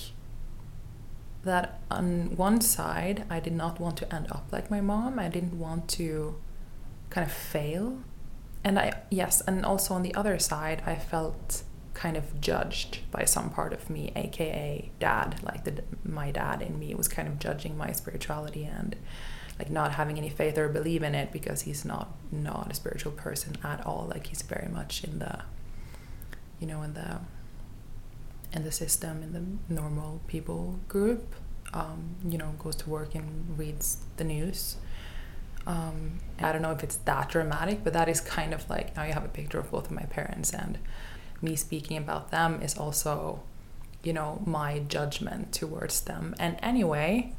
that 1.44 1.80
on 1.92 2.36
one 2.36 2.60
side 2.60 3.24
I 3.30 3.40
did 3.40 3.54
not 3.54 3.80
want 3.80 3.98
to 3.98 4.14
end 4.14 4.28
up 4.32 4.48
like 4.52 4.72
my 4.72 4.82
mom. 4.82 5.20
I 5.20 5.30
didn't 5.30 5.58
want 5.58 5.88
to 5.90 6.36
kind 7.16 7.26
of 7.26 7.32
fail. 7.32 7.98
And 8.64 8.78
I, 8.78 8.92
yes, 9.10 9.42
and 9.42 9.66
also 9.66 9.94
on 9.94 10.04
the 10.04 10.14
other 10.16 10.38
side, 10.38 10.84
I 10.86 10.96
felt 10.96 11.64
kind 11.94 12.18
of 12.18 12.42
judged 12.42 13.10
by 13.10 13.24
some 13.24 13.50
part 13.50 13.72
of 13.72 13.90
me, 13.90 14.12
aka 14.18 14.92
dad. 15.00 15.42
Like 15.42 15.64
the, 15.64 15.82
my 16.04 16.32
dad 16.32 16.62
in 16.62 16.78
me 16.78 16.94
was 16.94 17.08
kind 17.08 17.28
of 17.30 17.40
judging 17.40 17.78
my 17.78 17.94
spirituality 17.94 18.66
and 18.66 18.98
like 19.58 19.70
not 19.72 19.94
having 19.94 20.18
any 20.18 20.30
faith 20.30 20.58
or 20.58 20.68
believe 20.68 21.04
in 21.04 21.16
it 21.16 21.32
because 21.32 21.62
he's 21.62 21.86
not 21.86 22.14
not 22.34 22.70
a 22.70 22.76
spiritual 22.76 23.14
person 23.14 23.56
at 23.64 23.86
all. 23.86 24.08
Like 24.10 24.28
he's 24.28 24.42
very 24.42 24.68
much 24.68 25.06
in 25.06 25.20
the, 25.20 25.40
you 26.60 26.68
know, 26.68 26.82
in 26.82 26.96
the 26.96 27.20
in 28.52 28.66
the 28.66 28.74
system, 28.74 29.24
in 29.24 29.32
the 29.32 29.74
normal 29.74 30.20
people 30.28 30.80
group. 30.90 31.34
Um, 31.74 32.16
you 32.28 32.38
know, 32.38 32.56
goes 32.60 32.76
to 32.78 32.90
work 32.90 33.16
and 33.16 33.58
reads 33.58 34.06
the 34.18 34.24
news 34.24 34.78
um, 35.68 36.20
I 36.40 36.52
don't 36.52 36.62
know 36.62 36.72
if 36.72 36.84
it's 36.84 36.98
that 36.98 37.30
dramatic, 37.30 37.84
but 37.84 37.94
that 37.94 38.08
is 38.08 38.22
kind 38.22 38.54
of 38.54 38.70
like 38.70 38.96
now 38.96 39.04
you 39.04 39.14
have 39.14 39.26
a 39.26 39.30
picture 39.30 39.60
of 39.60 39.72
both 39.72 39.86
of 39.86 39.92
my 39.92 40.04
parents, 40.04 40.54
and 40.54 40.78
me 41.42 41.56
speaking 41.56 41.98
about 41.98 42.32
them 42.32 42.62
is 42.62 42.78
also, 42.78 43.44
you 44.04 44.14
know, 44.14 44.42
my 44.46 44.80
judgment 44.80 45.52
towards 45.54 46.02
them. 46.02 46.36
And 46.40 46.58
anyway, 46.62 47.34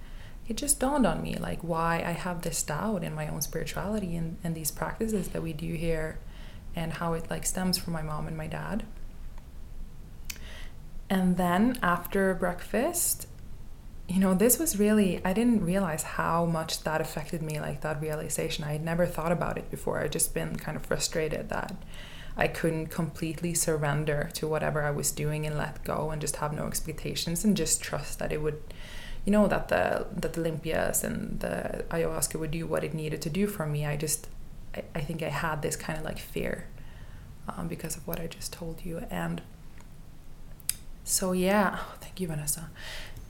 it 0.48 0.56
just 0.56 0.80
dawned 0.80 1.06
on 1.06 1.22
me 1.22 1.36
like 1.36 1.60
why 1.62 1.96
I 1.96 2.12
have 2.12 2.42
this 2.42 2.62
doubt 2.62 3.02
in 3.02 3.14
my 3.14 3.28
own 3.28 3.42
spirituality 3.42 4.16
and, 4.16 4.38
and 4.44 4.54
these 4.54 4.70
practices 4.70 5.28
that 5.28 5.42
we 5.42 5.52
do 5.52 5.74
here 5.74 6.18
and 6.74 6.92
how 6.92 7.14
it 7.14 7.30
like 7.30 7.46
stems 7.46 7.78
from 7.78 7.92
my 7.92 8.02
mom 8.02 8.28
and 8.28 8.36
my 8.36 8.46
dad. 8.46 8.84
And 11.08 11.36
then 11.36 11.78
after 11.82 12.34
breakfast, 12.34 13.26
you 14.08 14.20
know, 14.20 14.34
this 14.34 14.58
was 14.58 14.78
really, 14.78 15.20
I 15.24 15.32
didn't 15.32 15.64
realize 15.64 16.02
how 16.02 16.44
much 16.44 16.84
that 16.84 17.00
affected 17.00 17.42
me, 17.42 17.58
like 17.58 17.80
that 17.80 18.00
realization. 18.00 18.64
I 18.64 18.72
had 18.72 18.84
never 18.84 19.04
thought 19.04 19.32
about 19.32 19.58
it 19.58 19.70
before. 19.70 20.00
I'd 20.00 20.12
just 20.12 20.32
been 20.32 20.56
kind 20.56 20.76
of 20.76 20.86
frustrated 20.86 21.48
that 21.48 21.74
I 22.36 22.46
couldn't 22.46 22.86
completely 22.86 23.52
surrender 23.54 24.30
to 24.34 24.46
whatever 24.46 24.82
I 24.82 24.90
was 24.90 25.10
doing 25.10 25.44
and 25.44 25.58
let 25.58 25.82
go 25.82 26.10
and 26.10 26.20
just 26.20 26.36
have 26.36 26.52
no 26.52 26.66
expectations 26.66 27.44
and 27.44 27.56
just 27.56 27.82
trust 27.82 28.20
that 28.20 28.30
it 28.30 28.42
would, 28.42 28.62
you 29.24 29.32
know, 29.32 29.48
that 29.48 29.68
the, 29.68 30.06
that 30.12 30.34
the 30.34 30.40
limpias 30.40 31.02
and 31.02 31.40
the 31.40 31.84
ayahuasca 31.88 32.38
would 32.38 32.52
do 32.52 32.66
what 32.66 32.84
it 32.84 32.94
needed 32.94 33.20
to 33.22 33.30
do 33.30 33.48
for 33.48 33.66
me. 33.66 33.86
I 33.86 33.96
just, 33.96 34.28
I, 34.74 34.84
I 34.94 35.00
think 35.00 35.22
I 35.22 35.30
had 35.30 35.62
this 35.62 35.74
kind 35.74 35.98
of 35.98 36.04
like 36.04 36.20
fear 36.20 36.68
um, 37.48 37.66
because 37.66 37.96
of 37.96 38.06
what 38.06 38.20
I 38.20 38.28
just 38.28 38.52
told 38.52 38.84
you. 38.84 39.04
And 39.10 39.42
so, 41.02 41.32
yeah, 41.32 41.80
thank 42.00 42.20
you, 42.20 42.28
Vanessa. 42.28 42.70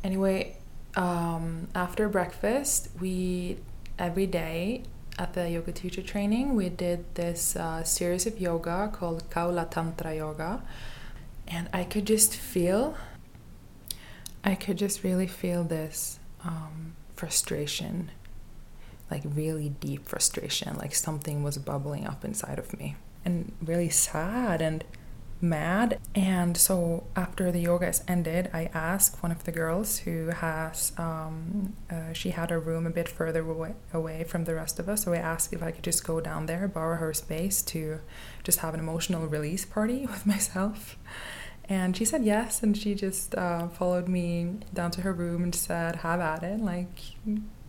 Anyway, 0.05 0.57
um, 0.97 1.69
after 1.75 2.09
breakfast, 2.09 2.89
we 3.01 3.59
every 3.99 4.27
day 4.27 4.83
at 5.19 5.33
the 5.33 5.49
yoga 5.49 5.73
teacher 5.73 6.03
training 6.03 6.55
we 6.55 6.69
did 6.69 7.03
this 7.15 7.57
uh, 7.57 7.83
series 7.83 8.27
of 8.27 8.39
yoga 8.39 8.91
called 8.93 9.29
Kaula 9.31 9.71
Tantra 9.71 10.15
Yoga, 10.15 10.63
and 11.47 11.69
I 11.73 11.85
could 11.85 12.07
just 12.07 12.35
feel, 12.35 12.97
I 14.45 14.55
could 14.55 14.77
just 14.79 15.05
really 15.05 15.27
feel 15.27 15.65
this 15.65 16.19
um, 16.45 16.95
frustration, 17.15 18.11
like 19.11 19.23
really 19.25 19.69
deep 19.69 20.07
frustration, 20.07 20.77
like 20.77 20.95
something 20.95 21.43
was 21.43 21.59
bubbling 21.59 22.07
up 22.07 22.25
inside 22.25 22.59
of 22.59 22.77
me, 22.79 22.97
and 23.25 23.53
really 23.63 23.91
sad 23.91 24.61
and 24.61 24.85
mad. 25.49 25.99
And 26.15 26.57
so 26.57 27.07
after 27.15 27.51
the 27.51 27.61
yoga 27.61 27.89
is 27.89 28.03
ended, 28.07 28.51
I 28.53 28.71
asked 28.75 29.23
one 29.23 29.33
of 29.33 29.45
the 29.45 29.53
girls 29.53 29.99
who 29.99 30.29
has, 30.29 30.93
um, 30.99 31.75
uh, 31.91 32.13
she 32.13 32.31
had 32.31 32.51
a 32.51 32.59
room 32.59 32.87
a 32.87 32.91
bit 32.91 33.09
further 33.09 33.49
away, 33.49 33.75
away 33.93 34.25
from 34.25 34.45
the 34.45 34.55
rest 34.55 34.79
of 34.79 34.89
us. 34.89 35.05
So 35.05 35.13
I 35.13 35.19
asked 35.19 35.53
if 35.53 35.63
I 35.63 35.71
could 35.71 35.85
just 35.85 36.05
go 36.05 36.21
down 36.21 36.47
there, 36.47 36.69
borrow 36.69 36.97
her 36.97 37.15
space 37.15 37.63
to 37.63 38.01
just 38.45 38.61
have 38.61 38.75
an 38.75 38.81
emotional 38.81 39.27
release 39.27 39.65
party 39.65 40.07
with 40.11 40.27
myself. 40.27 40.97
And 41.69 41.97
she 41.97 42.05
said 42.05 42.25
yes, 42.25 42.63
and 42.63 42.77
she 42.77 42.95
just 42.95 43.35
uh, 43.35 43.67
followed 43.69 44.09
me 44.09 44.59
down 44.73 44.93
to 44.93 45.01
her 45.01 45.13
room 45.13 45.43
and 45.43 45.53
said, 45.53 45.97
"Have 45.97 46.21
at 46.21 46.45
it, 46.45 46.61
like, 46.61 46.97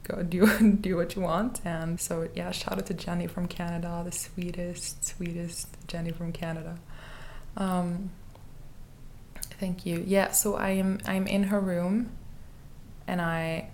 go 0.08 0.24
do 0.24 0.48
do 0.82 0.96
what 0.96 1.16
you 1.16 1.22
want. 1.22 1.62
And 1.66 2.00
so 2.00 2.30
yeah, 2.34 2.52
shout 2.52 2.78
out 2.78 2.86
to 2.88 2.94
Jenny 2.94 3.28
from 3.28 3.48
Canada, 3.48 4.02
the 4.06 4.12
sweetest, 4.12 5.04
sweetest 5.06 5.68
Jenny 5.88 6.12
from 6.12 6.32
Canada. 6.32 6.80
Um, 7.58 8.12
thank 9.60 9.86
you. 9.86 10.04
Yeah, 10.06 10.32
so 10.32 10.56
I 10.56 10.70
am 10.70 11.00
I'm 11.06 11.28
in 11.28 11.44
her 11.44 11.60
room, 11.60 12.12
and 13.08 13.20
I, 13.20 13.70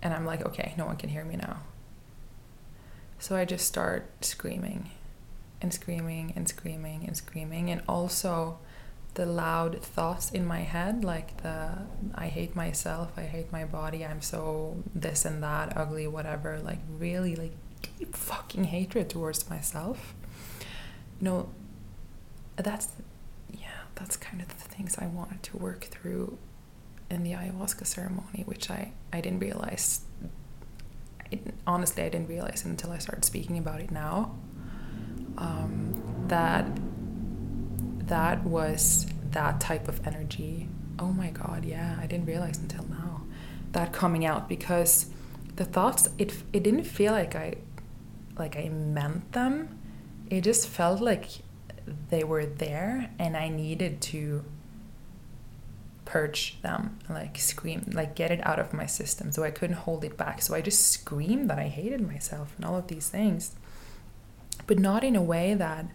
and 0.00 0.14
I'm 0.14 0.24
like, 0.24 0.46
okay, 0.46 0.74
no 0.78 0.86
one 0.86 0.96
can 0.96 1.10
hear 1.10 1.24
me 1.24 1.36
now. 1.36 1.58
So 3.18 3.34
I 3.34 3.44
just 3.44 3.66
start 3.66 4.24
screaming, 4.24 4.90
and 5.60 5.74
screaming 5.74 6.32
and 6.36 6.48
screaming 6.48 7.04
and 7.06 7.16
screaming, 7.16 7.70
and 7.70 7.82
also 7.88 8.58
the 9.14 9.26
loud 9.26 9.82
thoughts 9.82 10.30
in 10.30 10.44
my 10.44 10.60
head 10.60 11.02
like 11.02 11.42
the 11.42 11.70
i 12.14 12.26
hate 12.26 12.54
myself 12.54 13.10
i 13.16 13.22
hate 13.22 13.50
my 13.50 13.64
body 13.64 14.04
i'm 14.04 14.20
so 14.20 14.76
this 14.94 15.24
and 15.24 15.42
that 15.42 15.74
ugly 15.74 16.06
whatever 16.06 16.58
like 16.58 16.78
really 16.98 17.34
like 17.34 17.52
deep 17.80 18.14
fucking 18.14 18.64
hatred 18.64 19.08
towards 19.08 19.48
myself 19.48 20.14
you 21.18 21.24
know 21.24 21.48
that's 22.56 22.88
that's 23.96 24.16
kind 24.16 24.40
of 24.40 24.48
the 24.48 24.68
things 24.68 24.96
i 24.98 25.06
wanted 25.06 25.42
to 25.42 25.56
work 25.56 25.84
through 25.84 26.38
in 27.10 27.22
the 27.22 27.32
ayahuasca 27.32 27.86
ceremony 27.86 28.42
which 28.46 28.70
i 28.70 28.92
i 29.12 29.20
didn't 29.20 29.40
realize 29.40 30.02
honestly 31.66 32.02
i 32.04 32.08
didn't 32.08 32.28
realize 32.28 32.64
until 32.64 32.92
i 32.92 32.98
started 32.98 33.24
speaking 33.24 33.58
about 33.58 33.80
it 33.80 33.90
now 33.90 34.34
um, 35.38 36.24
that 36.28 36.66
that 38.06 38.44
was 38.44 39.06
that 39.32 39.60
type 39.60 39.88
of 39.88 40.06
energy. 40.06 40.68
Oh 40.98 41.12
my 41.12 41.30
god, 41.30 41.64
yeah, 41.64 41.96
I 42.00 42.06
didn't 42.06 42.26
realize 42.26 42.58
until 42.58 42.84
now 42.88 43.22
that 43.72 43.92
coming 43.92 44.24
out 44.24 44.48
because 44.48 45.06
the 45.56 45.64
thoughts 45.64 46.08
it 46.18 46.42
it 46.52 46.62
didn't 46.62 46.84
feel 46.84 47.12
like 47.12 47.34
I 47.34 47.54
like 48.38 48.56
I 48.56 48.68
meant 48.68 49.32
them. 49.32 49.78
It 50.30 50.42
just 50.42 50.68
felt 50.68 51.00
like 51.00 51.28
they 52.10 52.24
were 52.24 52.46
there 52.46 53.10
and 53.18 53.36
I 53.36 53.48
needed 53.48 54.00
to 54.02 54.44
purge 56.04 56.60
them, 56.62 56.98
like 57.08 57.38
scream, 57.38 57.90
like 57.92 58.14
get 58.14 58.30
it 58.30 58.44
out 58.46 58.58
of 58.58 58.72
my 58.72 58.86
system. 58.86 59.32
So 59.32 59.42
I 59.42 59.50
couldn't 59.50 59.76
hold 59.76 60.04
it 60.04 60.16
back. 60.16 60.40
So 60.42 60.54
I 60.54 60.60
just 60.60 60.86
screamed 60.86 61.50
that 61.50 61.58
I 61.58 61.68
hated 61.68 62.06
myself 62.06 62.54
and 62.56 62.64
all 62.64 62.76
of 62.76 62.86
these 62.88 63.08
things. 63.08 63.54
But 64.66 64.78
not 64.78 65.04
in 65.04 65.16
a 65.16 65.22
way 65.22 65.54
that 65.54 65.86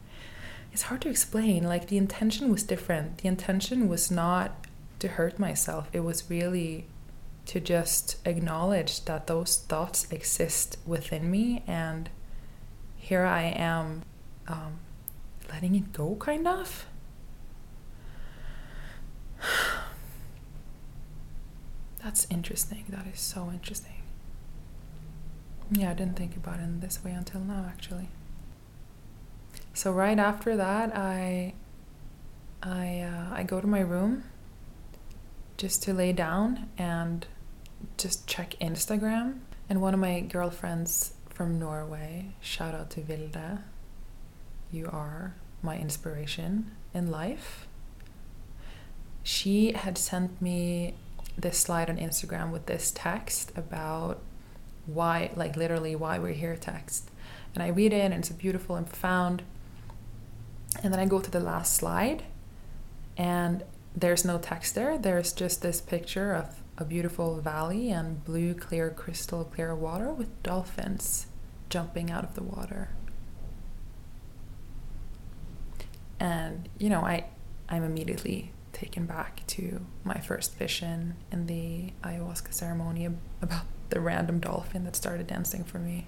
it's 0.72 0.84
hard 0.84 1.02
to 1.02 1.10
explain. 1.10 1.64
Like 1.64 1.88
the 1.88 1.98
intention 1.98 2.52
was 2.52 2.64
different. 2.64 3.20
The 3.20 3.28
intention 3.28 3.88
was 3.88 4.12
not 4.12 4.66
to 5.00 5.08
hurt 5.08 5.40
myself. 5.40 5.90
It 5.94 6.02
was 6.02 6.30
really 6.30 6.86
to 7.48 7.60
just 7.60 8.16
acknowledge 8.26 9.06
that 9.06 9.28
those 9.28 9.58
thoughts 9.58 10.10
exist 10.12 10.78
within 10.86 11.30
me 11.32 11.64
and 11.66 12.10
here 12.96 13.24
I 13.24 13.44
am 13.44 14.04
um, 14.48 14.80
letting 15.52 15.76
it 15.76 15.94
go, 15.94 16.16
kind 16.16 16.48
of. 16.48 16.86
That's 22.04 22.26
interesting. 22.30 22.86
That 22.90 23.06
is 23.14 23.20
so 23.20 23.50
interesting. 23.52 24.02
Yeah, 25.72 25.92
I 25.92 25.94
didn't 25.94 26.16
think 26.18 26.36
about 26.36 26.60
it 26.60 26.64
in 26.64 26.80
this 26.80 27.04
way 27.04 27.12
until 27.12 27.42
now, 27.42 27.66
actually. 27.70 28.10
So 29.74 29.92
right 29.92 30.20
after 30.20 30.58
that, 30.58 30.96
I 30.96 31.54
I 32.62 33.02
uh, 33.02 33.34
I 33.34 33.44
go 33.44 33.62
to 33.62 33.68
my 33.68 33.80
room 33.80 34.24
just 35.58 35.84
to 35.84 35.94
lay 35.94 36.12
down 36.12 36.70
and 36.78 37.26
just 37.98 38.28
check 38.28 38.56
Instagram. 38.60 39.40
And 39.70 39.82
one 39.82 39.94
of 39.94 40.00
my 40.00 40.20
girlfriends 40.20 41.14
from 41.30 41.58
Norway, 41.58 42.36
shout 42.42 42.76
out 42.76 42.90
to 42.92 43.02
Vilde, 43.02 43.60
you 44.72 44.88
are 44.92 45.36
my 45.62 45.78
inspiration 45.78 46.72
in 46.94 47.12
life. 47.12 47.68
She 49.24 49.74
had 49.74 49.98
sent 49.98 50.42
me 50.42 50.96
this 51.38 51.58
slide 51.58 51.90
on 51.90 51.98
Instagram 51.98 52.52
with 52.52 52.66
this 52.66 52.92
text 52.94 53.52
about 53.56 54.20
why, 54.86 55.32
like 55.36 55.56
literally, 55.56 55.96
why 55.96 56.20
we're 56.20 56.34
here 56.34 56.56
text. 56.56 57.10
And 57.54 57.64
I 57.64 57.68
read 57.68 57.94
it, 57.94 58.02
and 58.02 58.14
it's 58.14 58.30
beautiful 58.30 58.76
and 58.76 58.88
profound. 58.88 59.44
And 60.84 60.94
then 60.94 61.00
I 61.00 61.06
go 61.06 61.20
to 61.20 61.32
the 61.32 61.40
last 61.40 61.76
slide, 61.76 62.24
and 63.18 63.64
there's 63.96 64.26
no 64.26 64.38
text 64.38 64.74
there. 64.76 64.98
There's 64.98 65.34
just 65.34 65.62
this 65.62 65.82
picture 65.82 66.34
of 66.34 66.62
a 66.78 66.86
beautiful 66.86 67.40
valley 67.40 67.92
and 67.92 68.24
blue, 68.24 68.54
clear, 68.54 68.90
crystal 68.90 69.44
clear 69.44 69.76
water 69.76 70.12
with 70.12 70.42
dolphins 70.44 71.28
jumping 71.70 72.10
out 72.10 72.24
of 72.24 72.36
the 72.36 72.44
water. 72.44 72.90
And 76.22 76.70
you 76.78 76.90
know, 76.90 77.02
I 77.02 77.26
I'm 77.68 77.84
immediately 77.84 78.52
taken 78.74 79.06
back 79.08 79.46
to 79.48 79.82
my 80.04 80.20
first 80.20 80.56
vision 80.56 81.16
in 81.32 81.48
the 81.48 81.94
ayahuasca 82.04 82.54
ceremony 82.54 83.10
about 83.42 83.66
the 83.90 84.00
random 84.00 84.40
dolphin 84.40 84.84
that 84.86 84.96
started 84.96 85.28
dancing 85.28 85.64
for 85.64 85.80
me. 85.80 86.08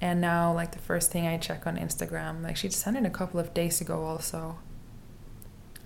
And 0.00 0.20
now, 0.20 0.52
like 0.52 0.72
the 0.72 0.78
first 0.78 1.10
thing 1.10 1.26
I 1.26 1.38
check 1.38 1.66
on 1.66 1.76
Instagram, 1.78 2.42
like 2.42 2.56
she 2.56 2.68
sent 2.68 2.98
it 2.98 3.06
a 3.06 3.10
couple 3.10 3.40
of 3.40 3.54
days 3.54 3.80
ago 3.80 4.04
also. 4.04 4.58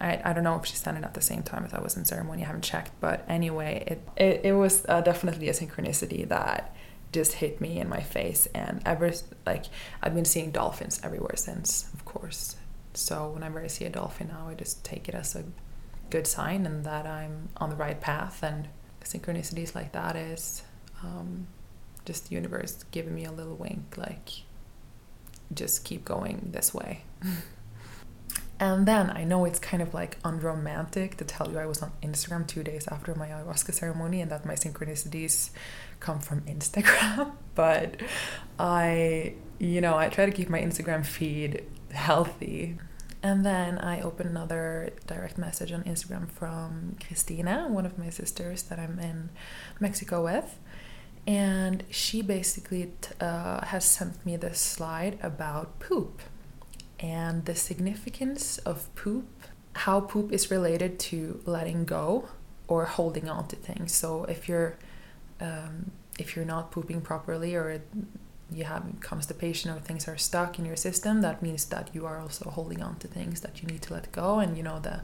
I, 0.01 0.21
I 0.25 0.33
don't 0.33 0.43
know 0.43 0.57
if 0.57 0.67
she 0.67 0.75
sent 0.75 0.99
it 0.99 1.05
at 1.05 1.15
the 1.15 1.21
same 1.21 1.45
time 1.45 1.65
as 1.65 1.73
I 1.73 1.81
was 1.81 1.97
in 1.97 2.05
ceremony. 2.05 2.43
I 2.43 2.47
haven't 2.47 2.65
checked, 2.65 2.91
but 3.01 3.25
anyway, 3.29 3.85
it 3.87 4.09
it, 4.17 4.41
it 4.45 4.53
was 4.55 4.85
uh, 4.89 5.01
definitely 5.01 5.49
a 5.49 5.53
synchronicity 5.53 6.29
that 6.29 6.75
just 7.13 7.35
hit 7.35 7.61
me 7.61 7.79
in 7.79 7.89
my 7.89 8.01
face. 8.01 8.49
And 8.53 8.83
ever 8.85 9.13
like 9.47 9.67
I've 10.03 10.15
been 10.15 10.25
seeing 10.25 10.51
dolphins 10.51 11.01
everywhere 11.05 11.37
since, 11.37 11.89
of 11.95 12.05
course. 12.05 12.57
So 12.95 13.31
whenever 13.31 13.61
I 13.61 13.67
see 13.67 13.85
a 13.85 13.91
dolphin 13.91 14.29
now, 14.29 14.49
I 14.49 14.55
just 14.55 14.85
take 14.85 15.09
it 15.09 15.15
as 15.15 15.35
a 15.35 15.45
good 16.11 16.27
sign 16.27 16.67
and 16.67 16.85
that 16.85 17.07
I'm 17.07 17.49
on 17.57 17.71
the 17.71 17.77
right 17.77 18.01
path. 18.01 18.43
And 18.43 18.69
synchronicities 19.03 19.75
like 19.75 19.93
that 19.93 20.17
is 20.17 20.63
um, 21.03 21.47
just 22.05 22.29
the 22.29 22.35
universe 22.35 22.85
giving 22.91 23.15
me 23.15 23.25
a 23.25 23.33
little 23.33 23.57
wink, 23.57 23.97
like, 23.97 24.29
just 25.53 25.85
keep 25.85 26.05
going 26.05 26.51
this 26.53 26.73
way. 26.73 27.03
and 28.61 28.87
then 28.87 29.11
I 29.11 29.25
know 29.25 29.45
it's 29.45 29.59
kind 29.59 29.83
of 29.83 29.93
like 29.93 30.19
unromantic 30.25 31.17
to 31.17 31.25
tell 31.25 31.51
you 31.51 31.59
I 31.59 31.67
was 31.67 31.83
on 31.83 31.93
Instagram 32.03 32.47
two 32.47 32.63
days 32.63 32.87
after 32.89 33.15
my 33.15 33.29
ayahuasca 33.29 33.75
ceremony 33.75 34.21
and 34.21 34.31
that 34.31 34.45
my 34.45 34.55
synchronicities 34.55 35.51
come 36.01 36.21
from 36.21 36.41
Instagram. 36.47 37.33
but 37.55 37.97
I, 38.59 39.35
you 39.59 39.81
know, 39.81 39.97
I 39.97 40.09
try 40.09 40.27
to 40.27 40.33
keep 40.33 40.49
my 40.49 40.61
Instagram 40.61 41.05
feed 41.05 41.65
healthy. 41.95 42.79
And 43.23 43.45
then 43.45 43.79
I 43.79 44.03
open 44.03 44.27
another 44.27 44.91
direct 45.07 45.39
message 45.39 45.73
on 45.73 45.83
Instagram 45.85 46.31
from 46.31 46.97
Christina, 47.07 47.69
one 47.71 47.87
of 47.87 47.99
my 47.99 48.11
sisters 48.11 48.65
that 48.65 48.79
I'm 48.79 48.99
in 48.99 49.31
Mexico 49.81 50.23
with 50.23 50.59
and 51.27 51.85
she 51.91 52.23
basically 52.23 52.93
uh, 53.21 53.65
has 53.67 53.85
sent 53.85 54.25
me 54.27 54.37
this 54.37 54.59
slide 54.59 55.19
about 55.23 55.79
poop 55.81 56.21
and 57.01 57.45
the 57.47 57.55
significance 57.55 58.59
of 58.59 58.95
poop, 58.95 59.27
how 59.73 60.01
poop 60.01 60.33
is 60.33 60.51
related 60.51 60.99
to 60.99 61.41
letting 61.47 61.85
go 61.85 62.29
or 62.69 62.85
holding 62.85 63.29
on 63.29 63.49
to 63.49 63.57
things. 63.57 63.93
So 63.93 64.25
if 64.25 64.49
you're 64.49 64.77
um, 65.41 65.91
if 66.19 66.37
you're 66.37 66.45
not 66.45 66.71
pooping 66.71 67.01
properly 67.01 67.57
or 67.57 67.83
you 68.53 68.65
have 68.65 68.85
constipation 69.01 69.75
or 69.75 69.81
things 69.81 70.07
are 70.07 70.17
stuck 70.17 70.59
in 70.59 70.65
your 70.65 70.77
system, 70.77 71.23
that 71.23 71.43
means 71.43 71.65
that 71.67 71.91
you 71.93 72.07
are 72.07 72.21
also 72.21 72.51
holding 72.51 72.83
on 72.83 72.97
to 72.99 73.09
things 73.09 73.41
that 73.41 73.63
you 73.63 73.69
need 73.69 73.83
to 73.83 73.95
let 73.95 74.13
go. 74.13 74.39
And 74.39 74.57
you 74.57 74.63
know 74.63 74.79
the 74.81 75.01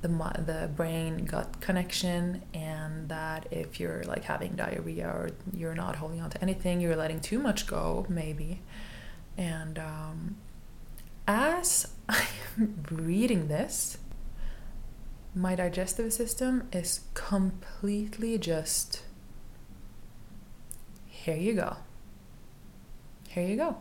the 0.00 0.08
the 0.08 0.70
brain 0.76 1.24
gut 1.24 1.60
connection 1.60 2.42
and 2.54 3.08
that 3.08 3.46
if 3.50 3.80
you're 3.80 4.04
like 4.04 4.24
having 4.24 4.54
diarrhea 4.54 5.06
or 5.08 5.30
you're 5.52 5.74
not 5.74 5.96
holding 5.96 6.20
on 6.20 6.30
to 6.30 6.40
anything 6.40 6.80
you're 6.80 6.96
letting 6.96 7.20
too 7.20 7.38
much 7.38 7.66
go 7.66 8.06
maybe 8.08 8.60
and 9.36 9.78
um, 9.78 10.36
as 11.26 11.88
i'm 12.08 12.84
reading 12.90 13.48
this 13.48 13.98
my 15.34 15.54
digestive 15.54 16.12
system 16.12 16.68
is 16.72 17.00
completely 17.14 18.38
just 18.38 19.02
here 21.06 21.36
you 21.36 21.54
go 21.54 21.76
here 23.38 23.48
you 23.48 23.56
go 23.56 23.76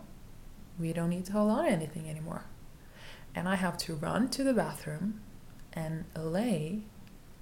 we 0.80 0.94
don't 0.94 1.10
need 1.10 1.26
to 1.26 1.34
hold 1.34 1.52
on 1.52 1.66
to 1.66 1.72
anything 1.72 2.10
anymore 2.10 2.46
and 3.36 3.48
i 3.48 3.56
have 3.56 3.78
to 3.78 3.96
run 3.96 4.30
to 4.30 4.44
the 4.44 4.54
bathroom 4.54 5.22
and 5.74 6.06
lay 6.16 6.82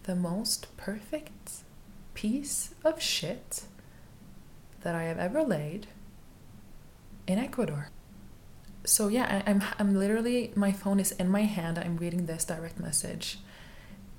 the 0.03 0.15
most 0.15 0.75
perfect 0.77 1.63
piece 2.13 2.73
of 2.83 3.01
shit 3.01 3.65
that 4.81 4.93
I 4.95 5.03
have 5.03 5.17
ever 5.17 5.43
laid 5.43 5.87
in 7.27 7.39
Ecuador. 7.39 7.89
So 8.85 9.07
yeah, 9.07 9.41
I, 9.45 9.49
am 9.49 9.61
I'm, 9.61 9.67
I'm 9.79 9.95
literally 9.95 10.51
my 10.55 10.71
phone 10.71 10.99
is 10.99 11.11
in 11.13 11.29
my 11.29 11.41
hand. 11.41 11.79
I'm 11.79 11.97
reading 11.97 12.27
this 12.27 12.45
direct 12.45 12.79
message, 12.79 13.39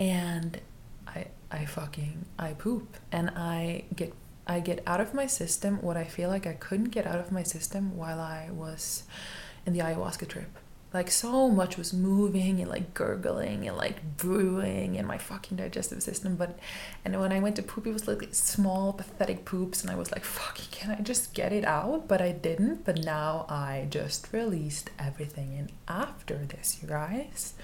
and 0.00 0.60
I 1.06 1.26
I 1.52 1.64
fucking 1.66 2.26
I 2.36 2.54
poop 2.54 2.96
and 3.12 3.30
I 3.30 3.84
get 3.94 4.12
I 4.46 4.60
get 4.60 4.82
out 4.86 5.00
of 5.00 5.14
my 5.14 5.26
system 5.26 5.82
what 5.82 5.96
I 5.96 6.04
feel 6.04 6.28
like 6.28 6.46
I 6.46 6.52
couldn't 6.52 6.90
get 6.90 7.06
out 7.06 7.18
of 7.18 7.32
my 7.32 7.42
system 7.42 7.96
while 7.96 8.20
I 8.20 8.50
was 8.52 9.02
in 9.64 9.72
the 9.72 9.80
ayahuasca 9.80 10.28
trip. 10.28 10.58
Like 10.94 11.10
so 11.10 11.50
much 11.50 11.76
was 11.76 11.92
moving 11.92 12.60
and 12.60 12.70
like 12.70 12.94
gurgling 12.94 13.66
and 13.66 13.76
like 13.76 14.16
brewing 14.16 14.94
in 14.94 15.04
my 15.04 15.18
fucking 15.18 15.56
digestive 15.56 16.02
system. 16.02 16.36
But 16.36 16.58
and 17.04 17.20
when 17.20 17.32
I 17.32 17.40
went 17.40 17.56
to 17.56 17.62
poop, 17.62 17.86
it 17.86 17.92
was 17.92 18.06
like 18.06 18.28
small, 18.30 18.92
pathetic 18.92 19.44
poops, 19.44 19.82
and 19.82 19.90
I 19.90 19.96
was 19.96 20.12
like, 20.12 20.24
"Fuck, 20.24 20.58
can 20.70 20.92
I 20.92 21.02
just 21.02 21.34
get 21.34 21.52
it 21.52 21.64
out?" 21.64 22.06
But 22.08 22.22
I 22.22 22.30
didn't. 22.32 22.84
But 22.84 23.04
now 23.04 23.46
I 23.48 23.88
just 23.90 24.32
released 24.32 24.90
everything. 24.98 25.54
And 25.58 25.72
after 25.88 26.36
this, 26.46 26.78
you 26.80 26.88
guys, 26.88 27.54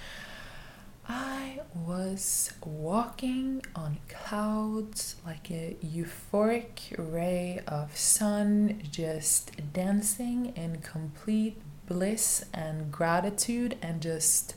I 1.09 1.61
was 1.75 2.53
walking 2.65 3.63
on 3.75 3.99
clouds 4.09 5.17
like 5.27 5.51
a 5.51 5.77
euphoric 5.85 6.95
ray 6.97 7.61
of 7.67 7.97
sun, 7.97 8.83
just 8.91 9.73
dancing 9.73 10.53
in 10.57 10.79
complete 10.79 11.61
bliss 11.87 12.45
and 12.55 12.93
gratitude, 12.93 13.77
and 13.83 14.01
just 14.01 14.55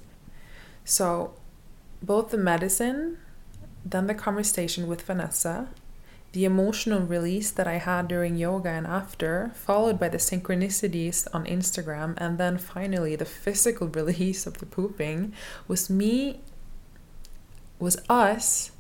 so 0.84 1.34
both 2.02 2.30
the 2.30 2.38
medicine, 2.38 3.18
then 3.84 4.08
the 4.08 4.14
conversation 4.14 4.88
with 4.88 5.02
Vanessa, 5.02 5.70
the 6.36 6.44
emotional 6.44 7.00
release 7.00 7.50
that 7.50 7.66
I 7.66 7.78
had 7.78 8.10
during 8.10 8.36
yoga 8.36 8.68
and 8.68 8.86
after, 8.86 9.54
followed 9.56 9.98
by 9.98 10.10
the 10.10 10.18
synchronicities 10.18 11.26
on 11.34 11.46
Instagram, 11.46 12.14
and 12.18 12.38
then 12.38 12.58
finally 12.58 13.16
the 13.16 13.24
physical 13.24 13.88
release 14.00 14.46
of 14.46 14.58
the 14.58 14.66
pooping, 14.66 15.32
was 15.66 15.90
me, 15.90 16.42
was 17.80 17.96
us 18.10 18.72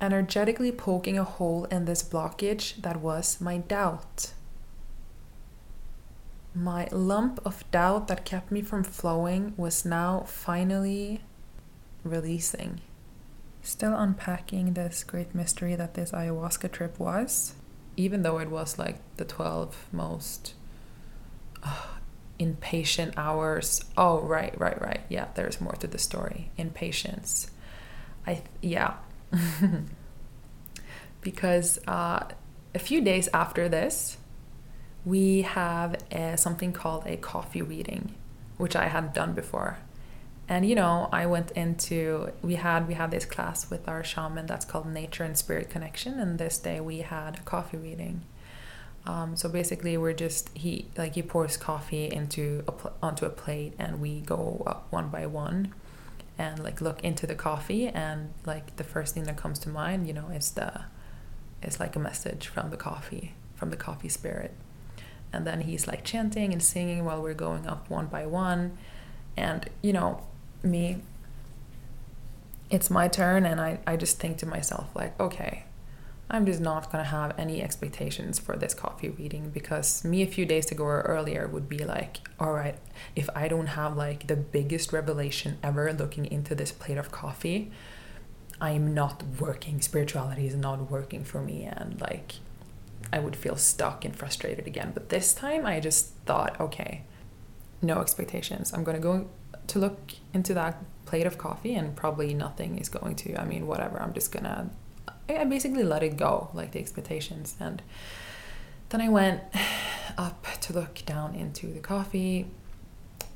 energetically 0.00 0.70
poking 0.70 1.18
a 1.18 1.24
hole 1.24 1.64
in 1.72 1.86
this 1.86 2.04
blockage 2.04 2.80
that 2.82 3.00
was 3.00 3.40
my 3.40 3.56
doubt. 3.56 4.32
My 6.54 6.86
lump 6.92 7.40
of 7.44 7.68
doubt 7.72 8.06
that 8.06 8.24
kept 8.24 8.52
me 8.52 8.62
from 8.62 8.84
flowing 8.84 9.54
was 9.56 9.84
now 9.84 10.20
finally 10.20 11.22
releasing. 12.04 12.80
Still 13.66 13.96
unpacking 13.96 14.74
this 14.74 15.02
great 15.02 15.34
mystery 15.34 15.74
that 15.74 15.94
this 15.94 16.12
ayahuasca 16.12 16.70
trip 16.70 17.00
was, 17.00 17.54
even 17.96 18.22
though 18.22 18.38
it 18.38 18.48
was 18.48 18.78
like 18.78 18.98
the 19.16 19.24
12 19.24 19.88
most 19.90 20.54
uh, 21.64 21.86
impatient 22.38 23.14
hours. 23.16 23.84
Oh, 23.96 24.20
right, 24.20 24.54
right, 24.60 24.80
right. 24.80 25.00
Yeah, 25.08 25.26
there's 25.34 25.60
more 25.60 25.72
to 25.80 25.88
the 25.88 25.98
story. 25.98 26.52
Impatience. 26.56 27.50
I, 28.24 28.42
yeah. 28.62 28.98
because 31.20 31.80
uh, 31.88 32.24
a 32.72 32.78
few 32.78 33.00
days 33.00 33.28
after 33.34 33.68
this, 33.68 34.16
we 35.04 35.42
have 35.42 35.96
a, 36.12 36.38
something 36.38 36.72
called 36.72 37.02
a 37.04 37.16
coffee 37.16 37.62
reading, 37.62 38.14
which 38.58 38.76
I 38.76 38.86
hadn't 38.86 39.14
done 39.14 39.32
before 39.32 39.78
and 40.48 40.68
you 40.68 40.74
know 40.74 41.08
i 41.12 41.26
went 41.26 41.50
into 41.52 42.30
we 42.42 42.54
had 42.54 42.86
we 42.86 42.94
had 42.94 43.10
this 43.10 43.24
class 43.24 43.68
with 43.70 43.88
our 43.88 44.04
shaman 44.04 44.46
that's 44.46 44.64
called 44.64 44.86
nature 44.86 45.24
and 45.24 45.36
spirit 45.36 45.70
connection. 45.70 46.18
And 46.18 46.38
this 46.38 46.58
day 46.58 46.80
we 46.80 46.98
had 46.98 47.38
a 47.38 47.42
coffee 47.42 47.76
reading. 47.76 48.22
Um, 49.06 49.36
so 49.36 49.48
basically 49.48 49.96
we're 49.96 50.12
just 50.12 50.50
he 50.54 50.86
like 50.96 51.14
he 51.14 51.22
pours 51.22 51.56
coffee 51.56 52.06
into 52.06 52.64
a 52.66 52.72
pl- 52.72 52.92
onto 53.02 53.24
a 53.24 53.30
plate 53.30 53.74
and 53.78 54.00
we 54.00 54.20
go 54.20 54.62
up 54.66 54.86
one 54.90 55.08
by 55.08 55.26
one 55.26 55.72
and 56.38 56.62
like 56.62 56.80
look 56.80 57.02
into 57.04 57.26
the 57.26 57.34
coffee. 57.34 57.88
And 57.88 58.32
like 58.44 58.76
the 58.76 58.84
first 58.84 59.14
thing 59.14 59.24
that 59.24 59.36
comes 59.36 59.58
to 59.60 59.68
mind 59.68 60.06
you 60.06 60.12
know 60.12 60.28
is 60.28 60.52
the 60.52 60.84
is 61.62 61.80
like 61.80 61.96
a 61.96 62.00
message 62.00 62.48
from 62.48 62.70
the 62.70 62.76
coffee 62.76 63.34
from 63.54 63.70
the 63.70 63.76
coffee 63.76 64.08
spirit. 64.08 64.52
And 65.32 65.46
then 65.46 65.62
he's 65.62 65.86
like 65.86 66.04
chanting 66.04 66.52
and 66.52 66.62
singing 66.62 67.04
while 67.04 67.20
we're 67.22 67.34
going 67.34 67.66
up 67.66 67.90
one 67.90 68.06
by 68.06 68.26
one. 68.26 68.78
And 69.36 69.68
you 69.82 69.92
know 69.92 70.22
me 70.66 70.98
it's 72.68 72.90
my 72.90 73.08
turn 73.08 73.46
and 73.46 73.60
I, 73.60 73.78
I 73.86 73.96
just 73.96 74.18
think 74.18 74.38
to 74.38 74.46
myself 74.46 74.88
like 74.94 75.18
okay 75.20 75.64
i'm 76.28 76.44
just 76.44 76.60
not 76.60 76.90
going 76.90 77.02
to 77.04 77.10
have 77.10 77.38
any 77.38 77.62
expectations 77.62 78.38
for 78.38 78.56
this 78.56 78.74
coffee 78.74 79.08
reading 79.10 79.50
because 79.50 80.04
me 80.04 80.22
a 80.22 80.26
few 80.26 80.44
days 80.44 80.70
ago 80.72 80.84
or 80.84 81.02
earlier 81.02 81.46
would 81.46 81.68
be 81.68 81.78
like 81.78 82.28
all 82.40 82.52
right 82.52 82.76
if 83.14 83.30
i 83.36 83.46
don't 83.46 83.68
have 83.68 83.96
like 83.96 84.26
the 84.26 84.36
biggest 84.36 84.92
revelation 84.92 85.58
ever 85.62 85.92
looking 85.92 86.26
into 86.26 86.54
this 86.54 86.72
plate 86.72 86.98
of 86.98 87.12
coffee 87.12 87.70
i'm 88.60 88.92
not 88.92 89.22
working 89.38 89.80
spirituality 89.80 90.46
is 90.46 90.56
not 90.56 90.90
working 90.90 91.22
for 91.22 91.40
me 91.40 91.62
and 91.62 92.00
like 92.00 92.34
i 93.12 93.18
would 93.20 93.36
feel 93.36 93.56
stuck 93.56 94.04
and 94.04 94.16
frustrated 94.16 94.66
again. 94.66 94.90
But 94.92 95.10
this 95.10 95.32
time 95.32 95.64
i 95.64 95.78
just 95.78 96.06
thought 96.24 96.60
okay 96.60 97.02
no 97.82 98.00
expectations. 98.00 98.72
I'm 98.72 98.84
going 98.84 98.96
to 98.96 99.02
go 99.02 99.28
to 99.68 99.78
look 99.78 100.12
into 100.32 100.54
that 100.54 100.82
plate 101.04 101.26
of 101.26 101.38
coffee 101.38 101.74
and 101.74 101.96
probably 101.96 102.34
nothing 102.34 102.78
is 102.78 102.88
going 102.88 103.14
to. 103.16 103.40
I 103.40 103.44
mean 103.44 103.66
whatever 103.66 104.00
i'm 104.00 104.12
just 104.12 104.32
gonna 104.32 104.70
i 105.28 105.44
basically 105.44 105.82
let 105.82 106.02
it 106.02 106.16
go 106.16 106.50
like 106.54 106.72
the 106.72 106.78
expectations. 106.78 107.56
And 107.60 107.82
then 108.90 109.00
i 109.00 109.08
went 109.08 109.42
up 110.18 110.46
to 110.62 110.72
look 110.72 111.02
down 111.06 111.34
into 111.34 111.68
the 111.68 111.80
coffee 111.80 112.46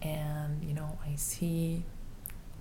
and 0.02 0.64
you 0.64 0.72
know 0.72 0.98
i 1.06 1.14
see 1.16 1.84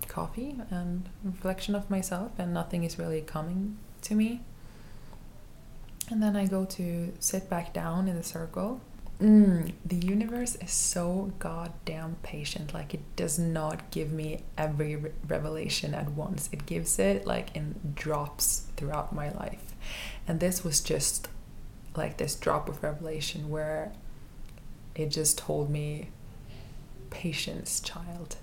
coffee 0.08 0.56
and 0.70 1.08
reflection 1.24 1.74
of 1.74 1.88
myself 1.88 2.32
and 2.38 2.52
nothing 2.52 2.84
is 2.84 2.98
really 2.98 3.20
coming 3.20 3.78
to 4.02 4.14
me. 4.14 4.40
And 6.08 6.22
then 6.22 6.34
i 6.36 6.46
go 6.46 6.64
to 6.64 7.12
sit 7.20 7.48
back 7.48 7.72
down 7.72 8.08
in 8.08 8.16
the 8.16 8.22
circle 8.22 8.80
Mm, 9.20 9.74
the 9.84 9.96
universe 9.96 10.56
is 10.56 10.70
so 10.70 11.32
goddamn 11.38 12.16
patient. 12.22 12.72
Like, 12.72 12.94
it 12.94 13.02
does 13.16 13.38
not 13.38 13.90
give 13.90 14.10
me 14.12 14.44
every 14.56 14.96
re- 14.96 15.10
revelation 15.28 15.94
at 15.94 16.10
once. 16.12 16.48
It 16.52 16.64
gives 16.64 16.98
it 16.98 17.26
like 17.26 17.54
in 17.54 17.78
drops 17.94 18.66
throughout 18.76 19.14
my 19.14 19.30
life. 19.32 19.74
And 20.26 20.40
this 20.40 20.64
was 20.64 20.80
just 20.80 21.28
like 21.94 22.16
this 22.16 22.34
drop 22.34 22.68
of 22.68 22.82
revelation 22.82 23.50
where 23.50 23.92
it 24.94 25.10
just 25.10 25.36
told 25.36 25.68
me, 25.68 26.08
patience, 27.10 27.80
child. 27.80 28.36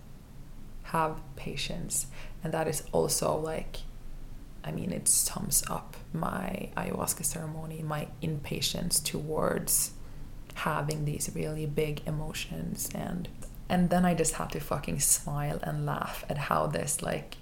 Have 0.84 1.18
patience. 1.36 2.06
And 2.44 2.54
that 2.54 2.68
is 2.68 2.84
also 2.92 3.36
like, 3.36 3.78
I 4.64 4.72
mean, 4.72 4.92
it 4.92 5.08
sums 5.08 5.64
up 5.70 5.98
my 6.14 6.70
ayahuasca 6.78 7.26
ceremony, 7.26 7.82
my 7.82 8.10
impatience 8.22 9.00
towards 9.00 9.92
having 10.58 11.06
these 11.06 11.30
really 11.36 11.66
big 11.66 12.02
emotions 12.08 12.90
and 12.96 13.30
and 13.70 13.90
then 13.90 14.06
I 14.06 14.14
just 14.16 14.34
had 14.34 14.50
to 14.52 14.60
fucking 14.60 15.02
smile 15.02 15.60
and 15.62 15.86
laugh 15.86 16.26
at 16.30 16.38
how 16.38 16.68
this 16.68 17.04
like 17.04 17.38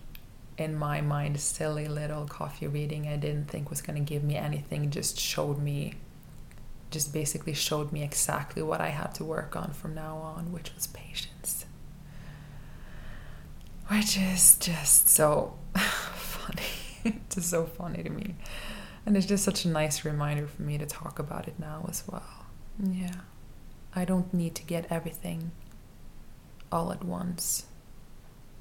in 0.58 0.76
my 0.76 1.00
mind 1.00 1.40
silly 1.40 1.88
little 1.88 2.26
coffee 2.26 2.68
reading 2.68 3.08
I 3.08 3.16
didn't 3.16 3.48
think 3.48 3.70
was 3.70 3.82
going 3.82 3.98
to 3.98 4.14
give 4.14 4.24
me 4.24 4.36
anything 4.36 4.90
just 4.90 5.18
showed 5.20 5.60
me 5.60 5.94
just 6.92 7.14
basically 7.14 7.54
showed 7.54 7.92
me 7.92 8.04
exactly 8.04 8.62
what 8.62 8.82
I 8.82 8.90
had 8.90 9.14
to 9.16 9.24
work 9.24 9.56
on 9.56 9.72
from 9.72 9.96
now 9.96 10.18
on 10.18 10.52
which 10.52 10.74
was 10.76 10.88
patience. 10.88 11.66
Which 13.88 14.18
is 14.18 14.58
just 14.58 15.10
so 15.10 15.56
funny. 15.76 16.64
It's 17.04 17.36
just 17.36 17.50
so 17.50 17.66
funny 17.66 18.02
to 18.02 18.10
me. 18.10 18.36
And 19.06 19.16
it's 19.16 19.28
just 19.28 19.44
such 19.44 19.64
a 19.66 19.68
nice 19.68 20.04
reminder 20.04 20.48
for 20.48 20.64
me 20.64 20.78
to 20.80 20.86
talk 20.88 21.20
about 21.20 21.48
it 21.48 21.60
now 21.60 21.86
as 21.88 22.04
well 22.08 22.45
yeah. 22.82 23.22
I 23.94 24.06
don't 24.06 24.34
need 24.34 24.56
to 24.56 24.64
get 24.64 24.88
everything 24.90 25.52
all 26.72 26.92
at 26.92 27.04
once. 27.04 27.66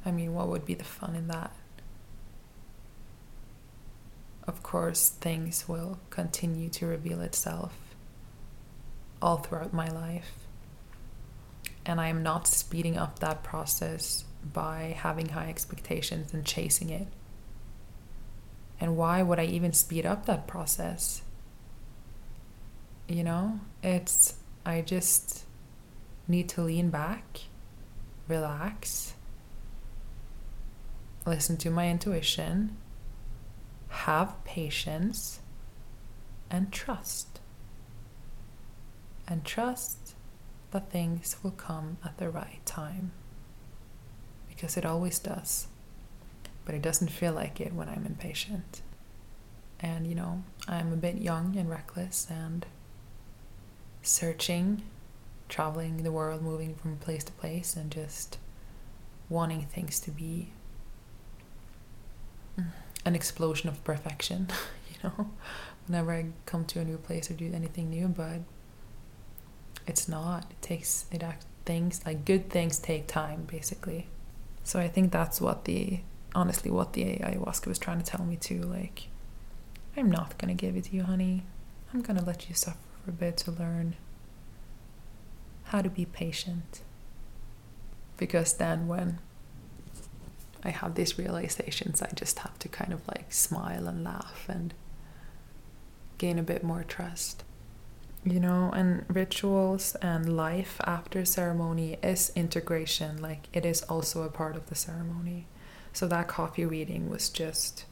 I 0.06 0.12
mean, 0.12 0.34
what 0.34 0.48
would 0.48 0.64
be 0.64 0.74
the 0.74 0.84
fun 0.84 1.16
in 1.16 1.28
that? 1.28 1.52
Of 4.46 4.62
course, 4.62 5.08
things 5.08 5.68
will 5.68 5.98
continue 6.10 6.68
to 6.70 6.86
reveal 6.86 7.20
itself 7.20 7.76
all 9.20 9.38
throughout 9.38 9.72
my 9.72 9.88
life. 9.88 10.32
And 11.86 12.00
I 12.00 12.08
am 12.08 12.22
not 12.22 12.46
speeding 12.46 12.96
up 12.96 13.18
that 13.18 13.42
process 13.42 14.24
by 14.52 14.94
having 14.98 15.30
high 15.30 15.48
expectations 15.48 16.32
and 16.34 16.44
chasing 16.44 16.90
it. 16.90 17.08
And 18.78 18.96
why 18.96 19.22
would 19.22 19.38
I 19.38 19.44
even 19.44 19.72
speed 19.72 20.04
up 20.04 20.26
that 20.26 20.46
process? 20.46 21.22
You 23.08 23.24
know? 23.24 23.60
It's 23.82 24.34
i 24.66 24.80
just 24.80 25.44
need 26.26 26.48
to 26.48 26.62
lean 26.62 26.88
back 26.88 27.40
relax 28.28 29.12
listen 31.26 31.58
to 31.58 31.70
my 31.70 31.90
intuition 31.90 32.74
have 33.94 34.42
patience 34.44 35.40
and 36.50 36.72
trust. 36.72 37.40
And 39.26 39.44
trust 39.44 40.14
that 40.72 40.90
things 40.90 41.36
will 41.42 41.52
come 41.52 41.98
at 42.04 42.18
the 42.18 42.28
right 42.28 42.60
time. 42.66 43.12
Because 44.48 44.76
it 44.76 44.84
always 44.84 45.18
does. 45.18 45.68
But 46.64 46.74
it 46.74 46.82
doesn't 46.82 47.08
feel 47.08 47.32
like 47.32 47.60
it 47.60 47.72
when 47.72 47.88
i'm 47.88 48.04
impatient. 48.04 48.82
And 49.80 50.06
you 50.06 50.14
know 50.14 50.42
I'm 50.66 50.92
a 50.92 50.96
bit 50.96 51.16
young 51.16 51.56
and 51.56 51.70
reckless 51.70 52.26
and 52.30 52.66
searching, 54.04 54.82
traveling 55.48 56.02
the 56.02 56.12
world, 56.12 56.42
moving 56.42 56.74
from 56.74 56.96
place 56.98 57.24
to 57.24 57.32
place, 57.32 57.76
and 57.76 57.90
just 57.90 58.38
wanting 59.28 59.62
things 59.62 59.98
to 60.00 60.10
be 60.10 60.52
an 63.04 63.14
explosion 63.14 63.68
of 63.68 63.82
perfection, 63.84 64.48
you 64.90 64.96
know, 65.08 65.30
whenever 65.86 66.12
I 66.12 66.26
come 66.46 66.64
to 66.66 66.80
a 66.80 66.84
new 66.84 66.98
place 66.98 67.30
or 67.30 67.34
do 67.34 67.50
anything 67.52 67.90
new, 67.90 68.08
but 68.08 68.40
it's 69.86 70.08
not. 70.08 70.46
It 70.50 70.62
takes 70.62 71.06
it 71.10 71.22
act 71.22 71.46
things 71.64 72.00
like 72.04 72.24
good 72.24 72.50
things 72.50 72.78
take 72.78 73.06
time 73.06 73.44
basically. 73.50 74.08
So 74.64 74.78
I 74.78 74.88
think 74.88 75.12
that's 75.12 75.40
what 75.40 75.64
the 75.64 76.00
honestly 76.34 76.70
what 76.70 76.94
the 76.94 77.04
ayahuasca 77.04 77.66
was 77.66 77.78
trying 77.78 77.98
to 77.98 78.04
tell 78.04 78.24
me 78.24 78.36
too, 78.36 78.62
like 78.62 79.08
I'm 79.96 80.10
not 80.10 80.38
gonna 80.38 80.54
give 80.54 80.76
it 80.76 80.84
to 80.84 80.96
you, 80.96 81.04
honey. 81.04 81.44
I'm 81.92 82.02
gonna 82.02 82.24
let 82.24 82.48
you 82.48 82.54
suffer 82.54 82.78
for 83.04 83.10
a 83.10 83.14
bit 83.14 83.36
to 83.38 83.50
learn 83.50 83.96
how 85.64 85.82
to 85.82 85.90
be 85.90 86.04
patient. 86.04 86.80
Because 88.16 88.54
then 88.54 88.86
when 88.86 89.18
I 90.62 90.70
have 90.70 90.94
these 90.94 91.18
realizations, 91.18 92.00
I 92.00 92.10
just 92.14 92.38
have 92.40 92.58
to 92.60 92.68
kind 92.68 92.92
of 92.92 93.06
like 93.08 93.32
smile 93.32 93.86
and 93.86 94.02
laugh 94.02 94.46
and 94.48 94.72
gain 96.16 96.38
a 96.38 96.42
bit 96.42 96.62
more 96.62 96.84
trust. 96.84 97.44
You 98.24 98.40
know, 98.40 98.70
and 98.74 99.04
rituals 99.08 99.96
and 99.96 100.34
life 100.34 100.80
after 100.84 101.26
ceremony 101.26 101.98
is 102.02 102.32
integration, 102.34 103.20
like 103.20 103.48
it 103.52 103.66
is 103.66 103.82
also 103.82 104.22
a 104.22 104.30
part 104.30 104.56
of 104.56 104.66
the 104.70 104.74
ceremony. 104.74 105.46
So 105.92 106.08
that 106.08 106.26
coffee 106.26 106.64
reading 106.64 107.10
was 107.10 107.28
just 107.28 107.84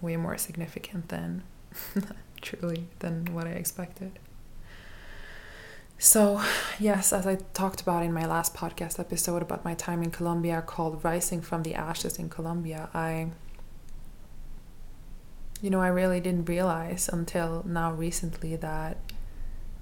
way 0.00 0.16
more 0.16 0.36
significant 0.36 1.08
than 1.08 1.44
truly 2.40 2.88
than 3.00 3.26
what 3.34 3.46
I 3.46 3.50
expected. 3.50 4.18
So, 5.98 6.40
yes, 6.78 7.12
as 7.12 7.26
I 7.26 7.36
talked 7.52 7.82
about 7.82 8.02
in 8.02 8.12
my 8.12 8.24
last 8.24 8.54
podcast 8.54 8.98
episode 8.98 9.42
about 9.42 9.64
my 9.64 9.74
time 9.74 10.02
in 10.02 10.10
Colombia 10.10 10.62
called 10.62 11.04
Rising 11.04 11.42
from 11.42 11.62
the 11.62 11.74
Ashes 11.74 12.18
in 12.18 12.30
Colombia, 12.30 12.88
I 12.94 13.28
you 15.60 15.68
know, 15.68 15.80
I 15.80 15.88
really 15.88 16.20
didn't 16.20 16.48
realize 16.48 17.08
until 17.08 17.62
now 17.66 17.92
recently 17.92 18.56
that 18.56 18.96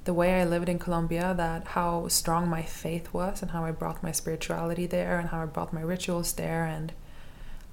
the 0.04 0.14
way 0.14 0.40
I 0.40 0.44
lived 0.44 0.68
in 0.68 0.78
Colombia, 0.78 1.34
that 1.36 1.68
how 1.68 2.08
strong 2.08 2.48
my 2.48 2.62
faith 2.62 3.12
was 3.12 3.42
and 3.42 3.50
how 3.50 3.64
I 3.64 3.70
brought 3.70 4.02
my 4.02 4.10
spirituality 4.10 4.86
there 4.86 5.18
and 5.18 5.28
how 5.28 5.42
I 5.42 5.46
brought 5.46 5.72
my 5.72 5.82
rituals 5.82 6.32
there 6.32 6.64
and 6.64 6.92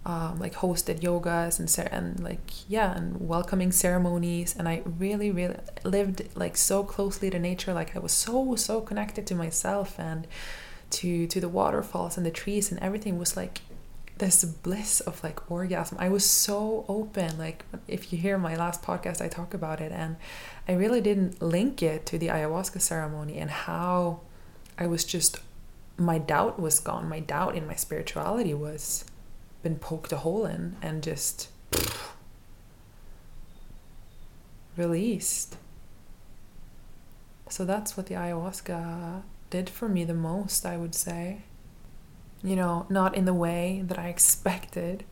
um, 0.05 0.39
like 0.39 0.53
hosted 0.53 0.99
yogas 0.99 1.59
and 1.59 1.91
and 1.91 2.23
like 2.23 2.69
yeah 2.69 2.95
and 2.95 3.27
welcoming 3.27 3.71
ceremonies. 3.71 4.55
And 4.57 4.69
I 4.69 4.83
really 4.85 5.31
really 5.31 5.57
lived 5.83 6.23
like 6.35 6.57
so 6.57 6.83
closely 6.83 7.29
to 7.31 7.39
nature. 7.39 7.73
Like 7.73 7.95
I 7.95 7.99
was 7.99 8.11
so 8.11 8.55
so 8.55 8.81
connected 8.81 9.25
to 9.27 9.35
myself 9.35 9.99
and 9.99 10.27
to 10.91 11.25
to 11.27 11.41
the 11.41 11.49
waterfalls 11.49 12.17
and 12.17 12.25
the 12.25 12.31
trees 12.31 12.71
and 12.71 12.79
everything 12.81 13.17
was 13.17 13.35
like 13.35 13.61
this 14.19 14.45
bliss 14.45 14.99
of 15.01 15.23
like 15.23 15.49
orgasm. 15.49 15.97
I 15.99 16.09
was 16.09 16.23
so 16.29 16.85
open. 16.87 17.39
Like 17.39 17.65
if 17.87 18.13
you 18.13 18.19
hear 18.19 18.37
my 18.37 18.55
last 18.55 18.83
podcast 18.83 19.21
I 19.21 19.27
talk 19.27 19.55
about 19.55 19.81
it. 19.81 19.91
And 19.91 20.17
I 20.67 20.73
really 20.73 21.01
didn't 21.01 21.41
link 21.41 21.81
it 21.81 22.05
to 22.07 22.19
the 22.19 22.27
ayahuasca 22.27 22.79
ceremony 22.79 23.39
and 23.39 23.49
how 23.49 24.21
I 24.77 24.85
was 24.85 25.03
just 25.03 25.39
my 25.97 26.19
doubt 26.19 26.59
was 26.59 26.79
gone. 26.79 27.09
My 27.09 27.21
doubt 27.21 27.55
in 27.55 27.65
my 27.65 27.75
spirituality 27.75 28.53
was 28.53 29.05
been 29.65 29.80
poked 29.80 30.12
a 30.12 30.17
hole 30.17 30.45
in 30.45 30.75
and 30.80 31.01
just 31.01 31.49
released. 34.78 35.58
So 37.49 37.65
that's 37.65 37.97
what 37.97 38.06
the 38.06 38.13
ayahuasca 38.13 39.23
did 39.49 39.67
for 39.67 39.89
me 39.89 40.04
the 40.04 40.13
most, 40.13 40.67
I 40.67 40.78
would 40.78 40.93
say. 40.93 41.41
You 42.43 42.56
know, 42.56 42.86
not 42.89 43.15
in 43.15 43.25
the 43.25 43.34
way 43.34 43.82
that 43.88 43.97
I 43.97 44.08
expected, 44.15 45.04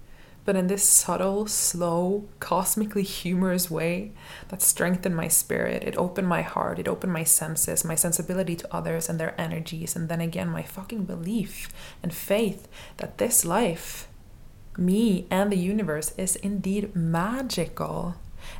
but 0.46 0.56
in 0.56 0.68
this 0.68 0.84
subtle, 0.84 1.48
slow, 1.48 2.26
cosmically 2.39 3.02
humorous 3.02 3.72
way 3.72 4.12
that 4.50 4.62
strengthened 4.62 5.16
my 5.16 5.30
spirit. 5.30 5.84
It 5.84 5.98
opened 5.98 6.28
my 6.28 6.44
heart, 6.44 6.78
it 6.78 6.88
opened 6.88 7.12
my 7.12 7.24
senses, 7.24 7.84
my 7.84 7.96
sensibility 7.96 8.56
to 8.58 8.72
others 8.72 9.10
and 9.10 9.20
their 9.20 9.34
energies, 9.42 9.96
and 9.96 10.10
then 10.10 10.22
again, 10.22 10.50
my 10.50 10.62
fucking 10.62 11.06
belief 11.06 11.70
and 12.04 12.13
faith 12.13 12.68
that 12.98 13.18
this 13.18 13.44
life 13.44 14.08
me 14.78 15.28
and 15.30 15.52
the 15.52 15.58
universe 15.58 16.14
is 16.18 16.36
indeed 16.38 16.96
magical, 16.96 18.16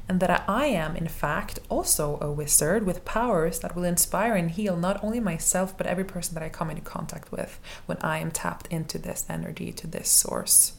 and 0.08 0.20
that 0.20 0.44
I 0.48 0.68
am, 0.68 0.96
in 0.96 1.08
fact, 1.08 1.60
also 1.70 2.18
a 2.22 2.32
wizard 2.32 2.86
with 2.86 3.06
powers 3.06 3.60
that 3.60 3.76
will 3.76 3.84
inspire 3.84 4.34
and 4.36 4.52
heal 4.52 4.78
not 4.78 5.04
only 5.04 5.20
myself, 5.20 5.78
but 5.78 5.88
every 5.88 6.06
person 6.06 6.36
that 6.36 6.44
I 6.44 6.50
come 6.50 6.70
into 6.70 6.82
contact 6.82 7.32
with 7.32 7.60
when 7.86 7.98
I 8.02 8.20
am 8.20 8.32
tapped 8.32 8.68
into 8.68 8.98
this 8.98 9.26
energy, 9.28 9.72
to 9.74 9.88
this 9.88 10.10
source. 10.10 10.74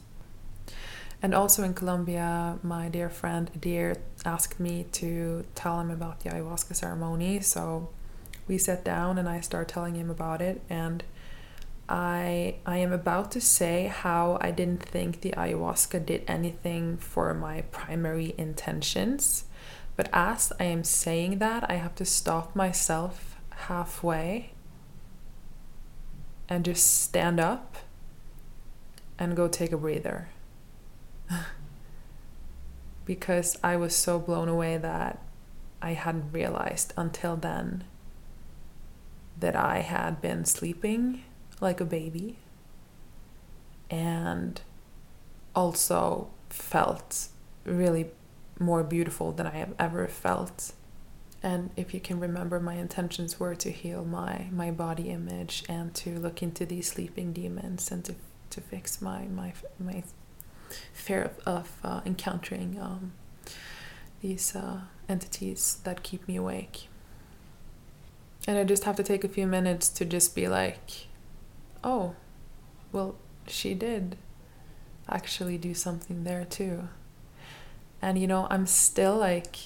And 1.22 1.34
also 1.34 1.62
in 1.62 1.74
Colombia, 1.74 2.58
my 2.62 2.88
dear 2.88 3.08
friend 3.08 3.50
Adir 3.58 3.96
asked 4.26 4.60
me 4.60 4.86
to 4.92 5.44
tell 5.54 5.80
him 5.80 5.90
about 5.90 6.20
the 6.20 6.30
ayahuasca 6.30 6.76
ceremony. 6.76 7.40
So 7.40 7.88
we 8.46 8.58
sat 8.58 8.84
down 8.84 9.16
and 9.16 9.26
I 9.26 9.40
started 9.40 9.72
telling 9.72 9.94
him 9.94 10.10
about 10.10 10.42
it. 10.42 10.60
And 10.68 11.02
I 11.88 12.56
I 12.64 12.78
am 12.78 12.92
about 12.92 13.30
to 13.32 13.40
say 13.40 13.86
how 13.86 14.38
I 14.40 14.50
didn't 14.50 14.82
think 14.82 15.20
the 15.20 15.32
ayahuasca 15.32 16.06
did 16.06 16.24
anything 16.26 16.96
for 16.96 17.34
my 17.34 17.62
primary 17.70 18.34
intentions. 18.38 19.44
But 19.96 20.08
as 20.12 20.52
I 20.58 20.64
am 20.64 20.82
saying 20.82 21.38
that, 21.38 21.68
I 21.70 21.74
have 21.74 21.94
to 21.96 22.04
stop 22.04 22.56
myself 22.56 23.36
halfway 23.50 24.52
and 26.48 26.64
just 26.64 27.02
stand 27.02 27.38
up 27.38 27.76
and 29.18 29.36
go 29.36 29.46
take 29.46 29.72
a 29.72 29.76
breather. 29.76 30.28
because 33.04 33.58
I 33.62 33.76
was 33.76 33.94
so 33.94 34.18
blown 34.18 34.48
away 34.48 34.78
that 34.78 35.22
I 35.80 35.92
hadn't 35.92 36.32
realized 36.32 36.92
until 36.96 37.36
then 37.36 37.84
that 39.38 39.54
I 39.54 39.80
had 39.80 40.20
been 40.20 40.44
sleeping 40.44 41.22
like 41.64 41.80
a 41.80 41.84
baby 41.84 42.36
and 43.90 44.60
also 45.56 46.28
felt 46.50 47.28
really 47.64 48.06
more 48.60 48.84
beautiful 48.84 49.32
than 49.32 49.46
I 49.46 49.56
have 49.56 49.74
ever 49.78 50.06
felt. 50.06 50.72
And 51.42 51.70
if 51.76 51.92
you 51.92 52.00
can 52.00 52.20
remember, 52.20 52.60
my 52.60 52.74
intentions 52.74 53.40
were 53.40 53.54
to 53.56 53.70
heal 53.70 54.04
my, 54.04 54.46
my 54.52 54.70
body 54.70 55.10
image 55.10 55.64
and 55.68 55.92
to 55.96 56.18
look 56.18 56.42
into 56.42 56.64
these 56.64 56.90
sleeping 56.90 57.32
demons 57.32 57.90
and 57.90 58.04
to, 58.04 58.14
to 58.50 58.60
fix 58.60 59.02
my, 59.02 59.24
my, 59.26 59.52
my 59.78 60.04
fear 60.92 61.22
of, 61.22 61.40
of 61.46 61.76
uh, 61.82 62.00
encountering 62.06 62.78
um, 62.80 63.12
these 64.22 64.54
uh, 64.56 64.80
entities 65.08 65.80
that 65.84 66.02
keep 66.02 66.26
me 66.28 66.36
awake. 66.36 66.88
And 68.46 68.58
I 68.58 68.64
just 68.64 68.84
have 68.84 68.96
to 68.96 69.02
take 69.02 69.24
a 69.24 69.28
few 69.28 69.46
minutes 69.46 69.88
to 69.90 70.04
just 70.04 70.34
be 70.34 70.48
like, 70.48 71.08
oh, 71.84 72.14
well, 72.92 73.16
she 73.46 73.74
did 73.74 74.16
actually 75.08 75.58
do 75.58 75.74
something 75.74 76.24
there 76.24 76.44
too. 76.44 76.88
And 78.00 78.18
you 78.18 78.26
know, 78.26 78.46
I'm 78.50 78.66
still 78.66 79.16
like 79.16 79.56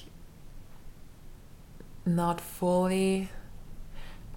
not 2.05 2.41
fully 2.41 3.29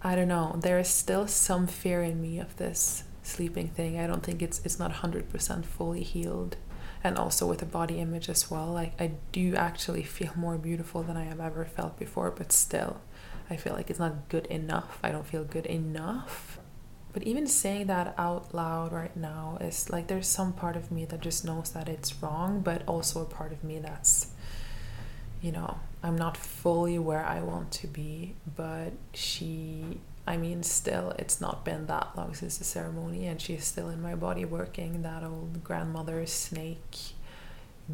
I 0.05 0.17
don't 0.17 0.29
know, 0.29 0.57
there 0.59 0.81
is 0.81 0.89
still 0.89 1.29
some 1.29 1.69
fear 1.69 2.03
in 2.03 2.21
me 2.21 2.41
of 2.41 2.57
this 2.57 3.05
sleeping 3.23 3.69
thing. 3.69 4.01
I 4.01 4.07
don't 4.07 4.23
think 4.23 4.43
it's 4.43 4.61
it's 4.65 4.79
not 4.79 4.93
100% 4.93 5.65
fully 5.65 6.03
healed. 6.03 6.57
And 7.05 7.19
also 7.19 7.49
with 7.49 7.59
the 7.59 7.67
body 7.67 7.99
image 7.99 8.29
as 8.29 8.51
well. 8.51 8.67
Like 8.69 9.01
I 9.01 9.13
do 9.33 9.57
actually 9.57 10.03
feel 10.03 10.33
more 10.37 10.57
beautiful 10.59 11.03
than 11.03 11.17
I 11.17 11.25
have 11.25 11.41
ever 11.41 11.65
felt 11.65 11.99
before, 11.99 12.31
but 12.31 12.53
still 12.53 13.01
I 13.51 13.57
feel 13.57 13.75
like 13.75 13.91
it's 13.91 13.99
not 13.99 14.29
good 14.29 14.47
enough. 14.47 14.99
I 15.03 15.11
don't 15.11 15.27
feel 15.27 15.45
good 15.45 15.67
enough 15.67 16.59
but 17.13 17.23
even 17.25 17.47
saying 17.47 17.89
that 17.89 18.15
out 18.17 18.55
loud 18.55 18.93
right 18.93 19.15
now 19.17 19.59
is 19.61 19.91
like 19.91 20.07
there's 20.07 20.27
some 20.27 20.53
part 20.53 20.77
of 20.77 20.91
me 20.91 21.05
that 21.07 21.21
just 21.21 21.45
knows 21.45 21.71
that 21.73 21.89
it's 21.89 22.23
wrong, 22.23 22.61
but 22.61 22.83
also 22.87 23.21
a 23.21 23.27
part 23.27 23.53
of 23.53 23.63
me 23.63 23.79
that's, 23.79 24.29
you 25.43 25.53
know, 25.53 25.79
I'm 26.03 26.17
not 26.17 26.37
fully 26.37 26.99
where 26.99 27.25
I 27.25 27.41
want 27.43 27.71
to 27.73 27.87
be. 27.87 28.35
But 28.57 28.93
she, 29.13 30.01
I 30.27 30.39
mean, 30.39 30.63
still, 30.63 31.11
it's 31.19 31.41
not 31.41 31.65
been 31.65 31.87
that 31.87 32.13
long 32.17 32.35
since 32.35 32.57
the 32.57 32.65
ceremony, 32.65 33.27
and 33.27 33.41
she's 33.41 33.65
still 33.65 33.91
in 33.91 34.01
my 34.01 34.15
body 34.15 34.47
working 34.47 35.03
that 35.03 35.23
old 35.23 35.63
grandmother 35.63 36.25
snake, 36.25 36.97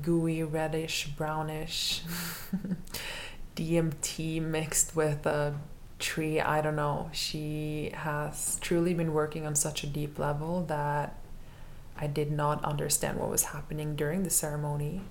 gooey, 0.00 0.44
reddish, 0.44 1.08
brownish. 1.16 2.02
DMT 3.56 4.40
mixed 4.40 4.94
with 4.94 5.26
a 5.26 5.56
tree, 5.98 6.40
I 6.40 6.60
don't 6.60 6.76
know. 6.76 7.10
She 7.12 7.90
has 7.94 8.58
truly 8.60 8.94
been 8.94 9.12
working 9.12 9.46
on 9.46 9.54
such 9.54 9.82
a 9.82 9.86
deep 9.86 10.18
level 10.18 10.64
that 10.64 11.18
I 11.96 12.06
did 12.06 12.30
not 12.30 12.64
understand 12.64 13.18
what 13.18 13.28
was 13.28 13.44
happening 13.44 13.96
during 13.96 14.22
the 14.22 14.30
ceremony. 14.30 15.02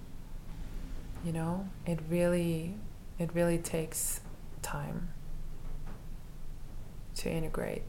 You 1.25 1.33
know, 1.33 1.69
it 1.85 1.99
really 2.09 2.75
it 3.19 3.31
really 3.33 3.57
takes 3.57 4.21
time 4.61 5.09
to 7.15 7.29
integrate 7.29 7.83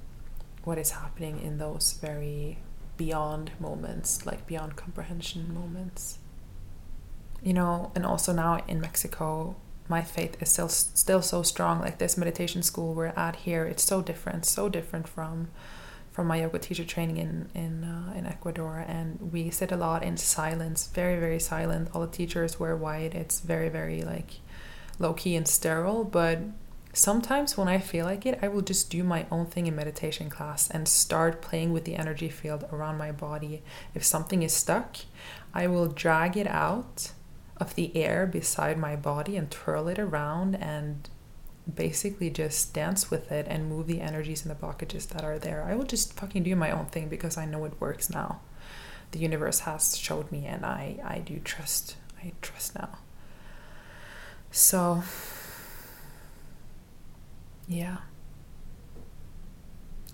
what 0.65 0.79
is 0.79 0.93
happening 0.93 1.41
in 1.41 1.59
those 1.59 1.93
very 2.01 2.59
beyond 2.97 3.53
moments, 3.61 4.27
like 4.27 4.47
beyond 4.47 4.77
comprehension 4.77 5.55
moments. 5.55 6.19
You 7.43 7.55
know, 7.55 7.93
and 7.95 8.05
also 8.05 8.33
now 8.33 8.65
in 8.67 8.81
Mexico, 8.81 9.55
my 9.89 10.03
faith 10.03 10.41
is 10.43 10.51
still 10.51 10.69
still 10.69 11.23
so 11.23 11.43
strong. 11.43 11.81
Like 11.81 11.99
this 11.99 12.17
meditation 12.17 12.63
school 12.63 12.95
we're 12.95 13.07
at 13.07 13.37
here, 13.37 13.65
it's 13.65 13.85
so 13.85 14.03
different, 14.03 14.45
so 14.45 14.69
different 14.69 15.09
from 15.09 15.49
from 16.13 16.27
my 16.27 16.41
yoga 16.41 16.59
teacher 16.59 16.85
training 16.85 17.17
in 17.17 17.49
in 17.55 17.85
uh, 17.85 18.13
in 18.17 18.27
Ecuador, 18.27 18.85
and 18.87 19.33
we 19.33 19.51
sit 19.51 19.73
a 19.73 19.77
lot 19.77 20.03
in 20.03 20.17
silence, 20.17 20.89
very 20.89 21.19
very 21.19 21.41
silent. 21.41 21.89
All 21.95 22.03
the 22.03 22.09
teachers 22.09 22.61
wear 22.61 22.77
white. 22.77 23.15
It's 23.15 23.41
very 23.41 23.69
very 23.69 24.03
like 24.03 24.41
low 24.99 25.15
key 25.15 25.37
and 25.37 25.47
sterile, 25.47 26.05
but 26.05 26.41
sometimes 26.93 27.57
when 27.57 27.69
I 27.69 27.79
feel 27.79 28.05
like 28.05 28.27
it, 28.27 28.39
I 28.43 28.49
will 28.49 28.63
just 28.63 28.91
do 28.91 29.05
my 29.05 29.27
own 29.31 29.47
thing 29.47 29.67
in 29.67 29.77
meditation 29.77 30.29
class 30.29 30.69
and 30.69 30.89
start 30.89 31.41
playing 31.41 31.73
with 31.73 31.85
the 31.85 31.95
energy 31.95 32.29
field 32.29 32.65
around 32.73 32.99
my 32.99 33.13
body. 33.13 33.63
If 33.95 34.05
something 34.05 34.43
is 34.43 34.53
stuck, 34.53 34.97
I 35.55 35.67
will 35.67 35.87
drag 35.87 36.37
it 36.37 36.49
out 36.49 37.13
of 37.61 37.75
the 37.75 37.97
air 37.97 38.27
beside 38.27 38.79
my 38.79 38.97
body 38.97 39.37
and 39.37 39.51
twirl 39.51 39.89
it 39.89 39.99
around 39.99 40.55
and 40.55 41.09
basically 41.73 42.31
just 42.31 42.73
dance 42.73 43.11
with 43.11 43.31
it 43.31 43.47
and 43.49 43.69
move 43.69 43.87
the 43.87 44.01
energies 44.01 44.45
and 44.45 44.51
the 44.51 44.67
blockages 44.67 45.09
that 45.09 45.25
are 45.25 45.39
there. 45.39 45.65
I 45.65 45.75
will 45.75 45.85
just 45.85 46.15
fucking 46.15 46.45
do 46.45 46.57
my 46.57 46.71
own 46.71 46.87
thing 46.87 47.09
because 47.09 47.37
I 47.37 47.45
know 47.45 47.65
it 47.65 47.81
works 47.81 48.09
now. 48.09 48.41
The 49.11 49.19
universe 49.19 49.61
has 49.61 49.97
showed 49.97 50.31
me 50.31 50.47
and 50.47 50.65
I 50.65 51.01
I 51.05 51.19
do 51.19 51.41
trust. 51.41 51.97
I 52.23 52.33
trust 52.43 52.75
now. 52.75 52.99
So 54.51 55.03
yeah. 57.67 57.99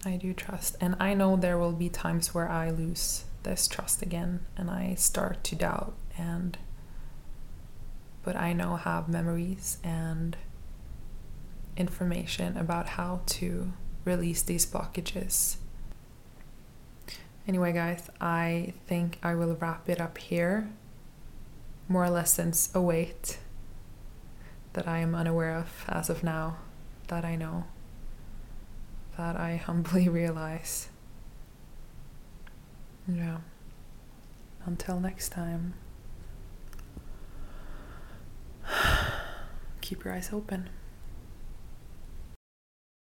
I 0.04 0.16
do 0.16 0.34
trust. 0.34 0.76
And 0.80 0.96
I 1.00 1.14
know 1.14 1.36
there 1.36 1.56
will 1.56 1.72
be 1.72 1.88
times 1.88 2.34
where 2.34 2.48
I 2.48 2.70
lose 2.70 3.24
this 3.42 3.66
trust 3.68 4.02
again 4.02 4.40
and 4.56 4.70
I 4.70 4.94
start 4.94 5.44
to 5.44 5.54
doubt 5.56 5.94
and 6.18 6.58
but 8.24 8.36
I 8.36 8.52
now 8.54 8.76
have 8.76 9.08
memories 9.08 9.78
and 9.84 10.36
information 11.76 12.56
about 12.56 12.90
how 12.90 13.20
to 13.26 13.72
release 14.04 14.42
these 14.42 14.64
blockages. 14.64 15.56
Anyway, 17.46 17.72
guys, 17.72 18.08
I 18.20 18.72
think 18.86 19.18
I 19.22 19.34
will 19.34 19.54
wrap 19.56 19.88
it 19.88 20.00
up 20.00 20.16
here. 20.16 20.70
More 21.88 22.08
lessons 22.08 22.70
await 22.74 23.38
that 24.72 24.88
I 24.88 24.98
am 24.98 25.14
unaware 25.14 25.54
of 25.54 25.84
as 25.88 26.08
of 26.08 26.24
now, 26.24 26.56
that 27.08 27.24
I 27.24 27.36
know, 27.36 27.64
that 29.18 29.36
I 29.36 29.56
humbly 29.66 30.08
realize. 30.08 30.88
Yeah. 33.06 33.38
Until 34.64 34.98
next 34.98 35.28
time 35.28 35.74
keep 39.80 40.04
your 40.04 40.14
eyes 40.14 40.30
open. 40.32 40.68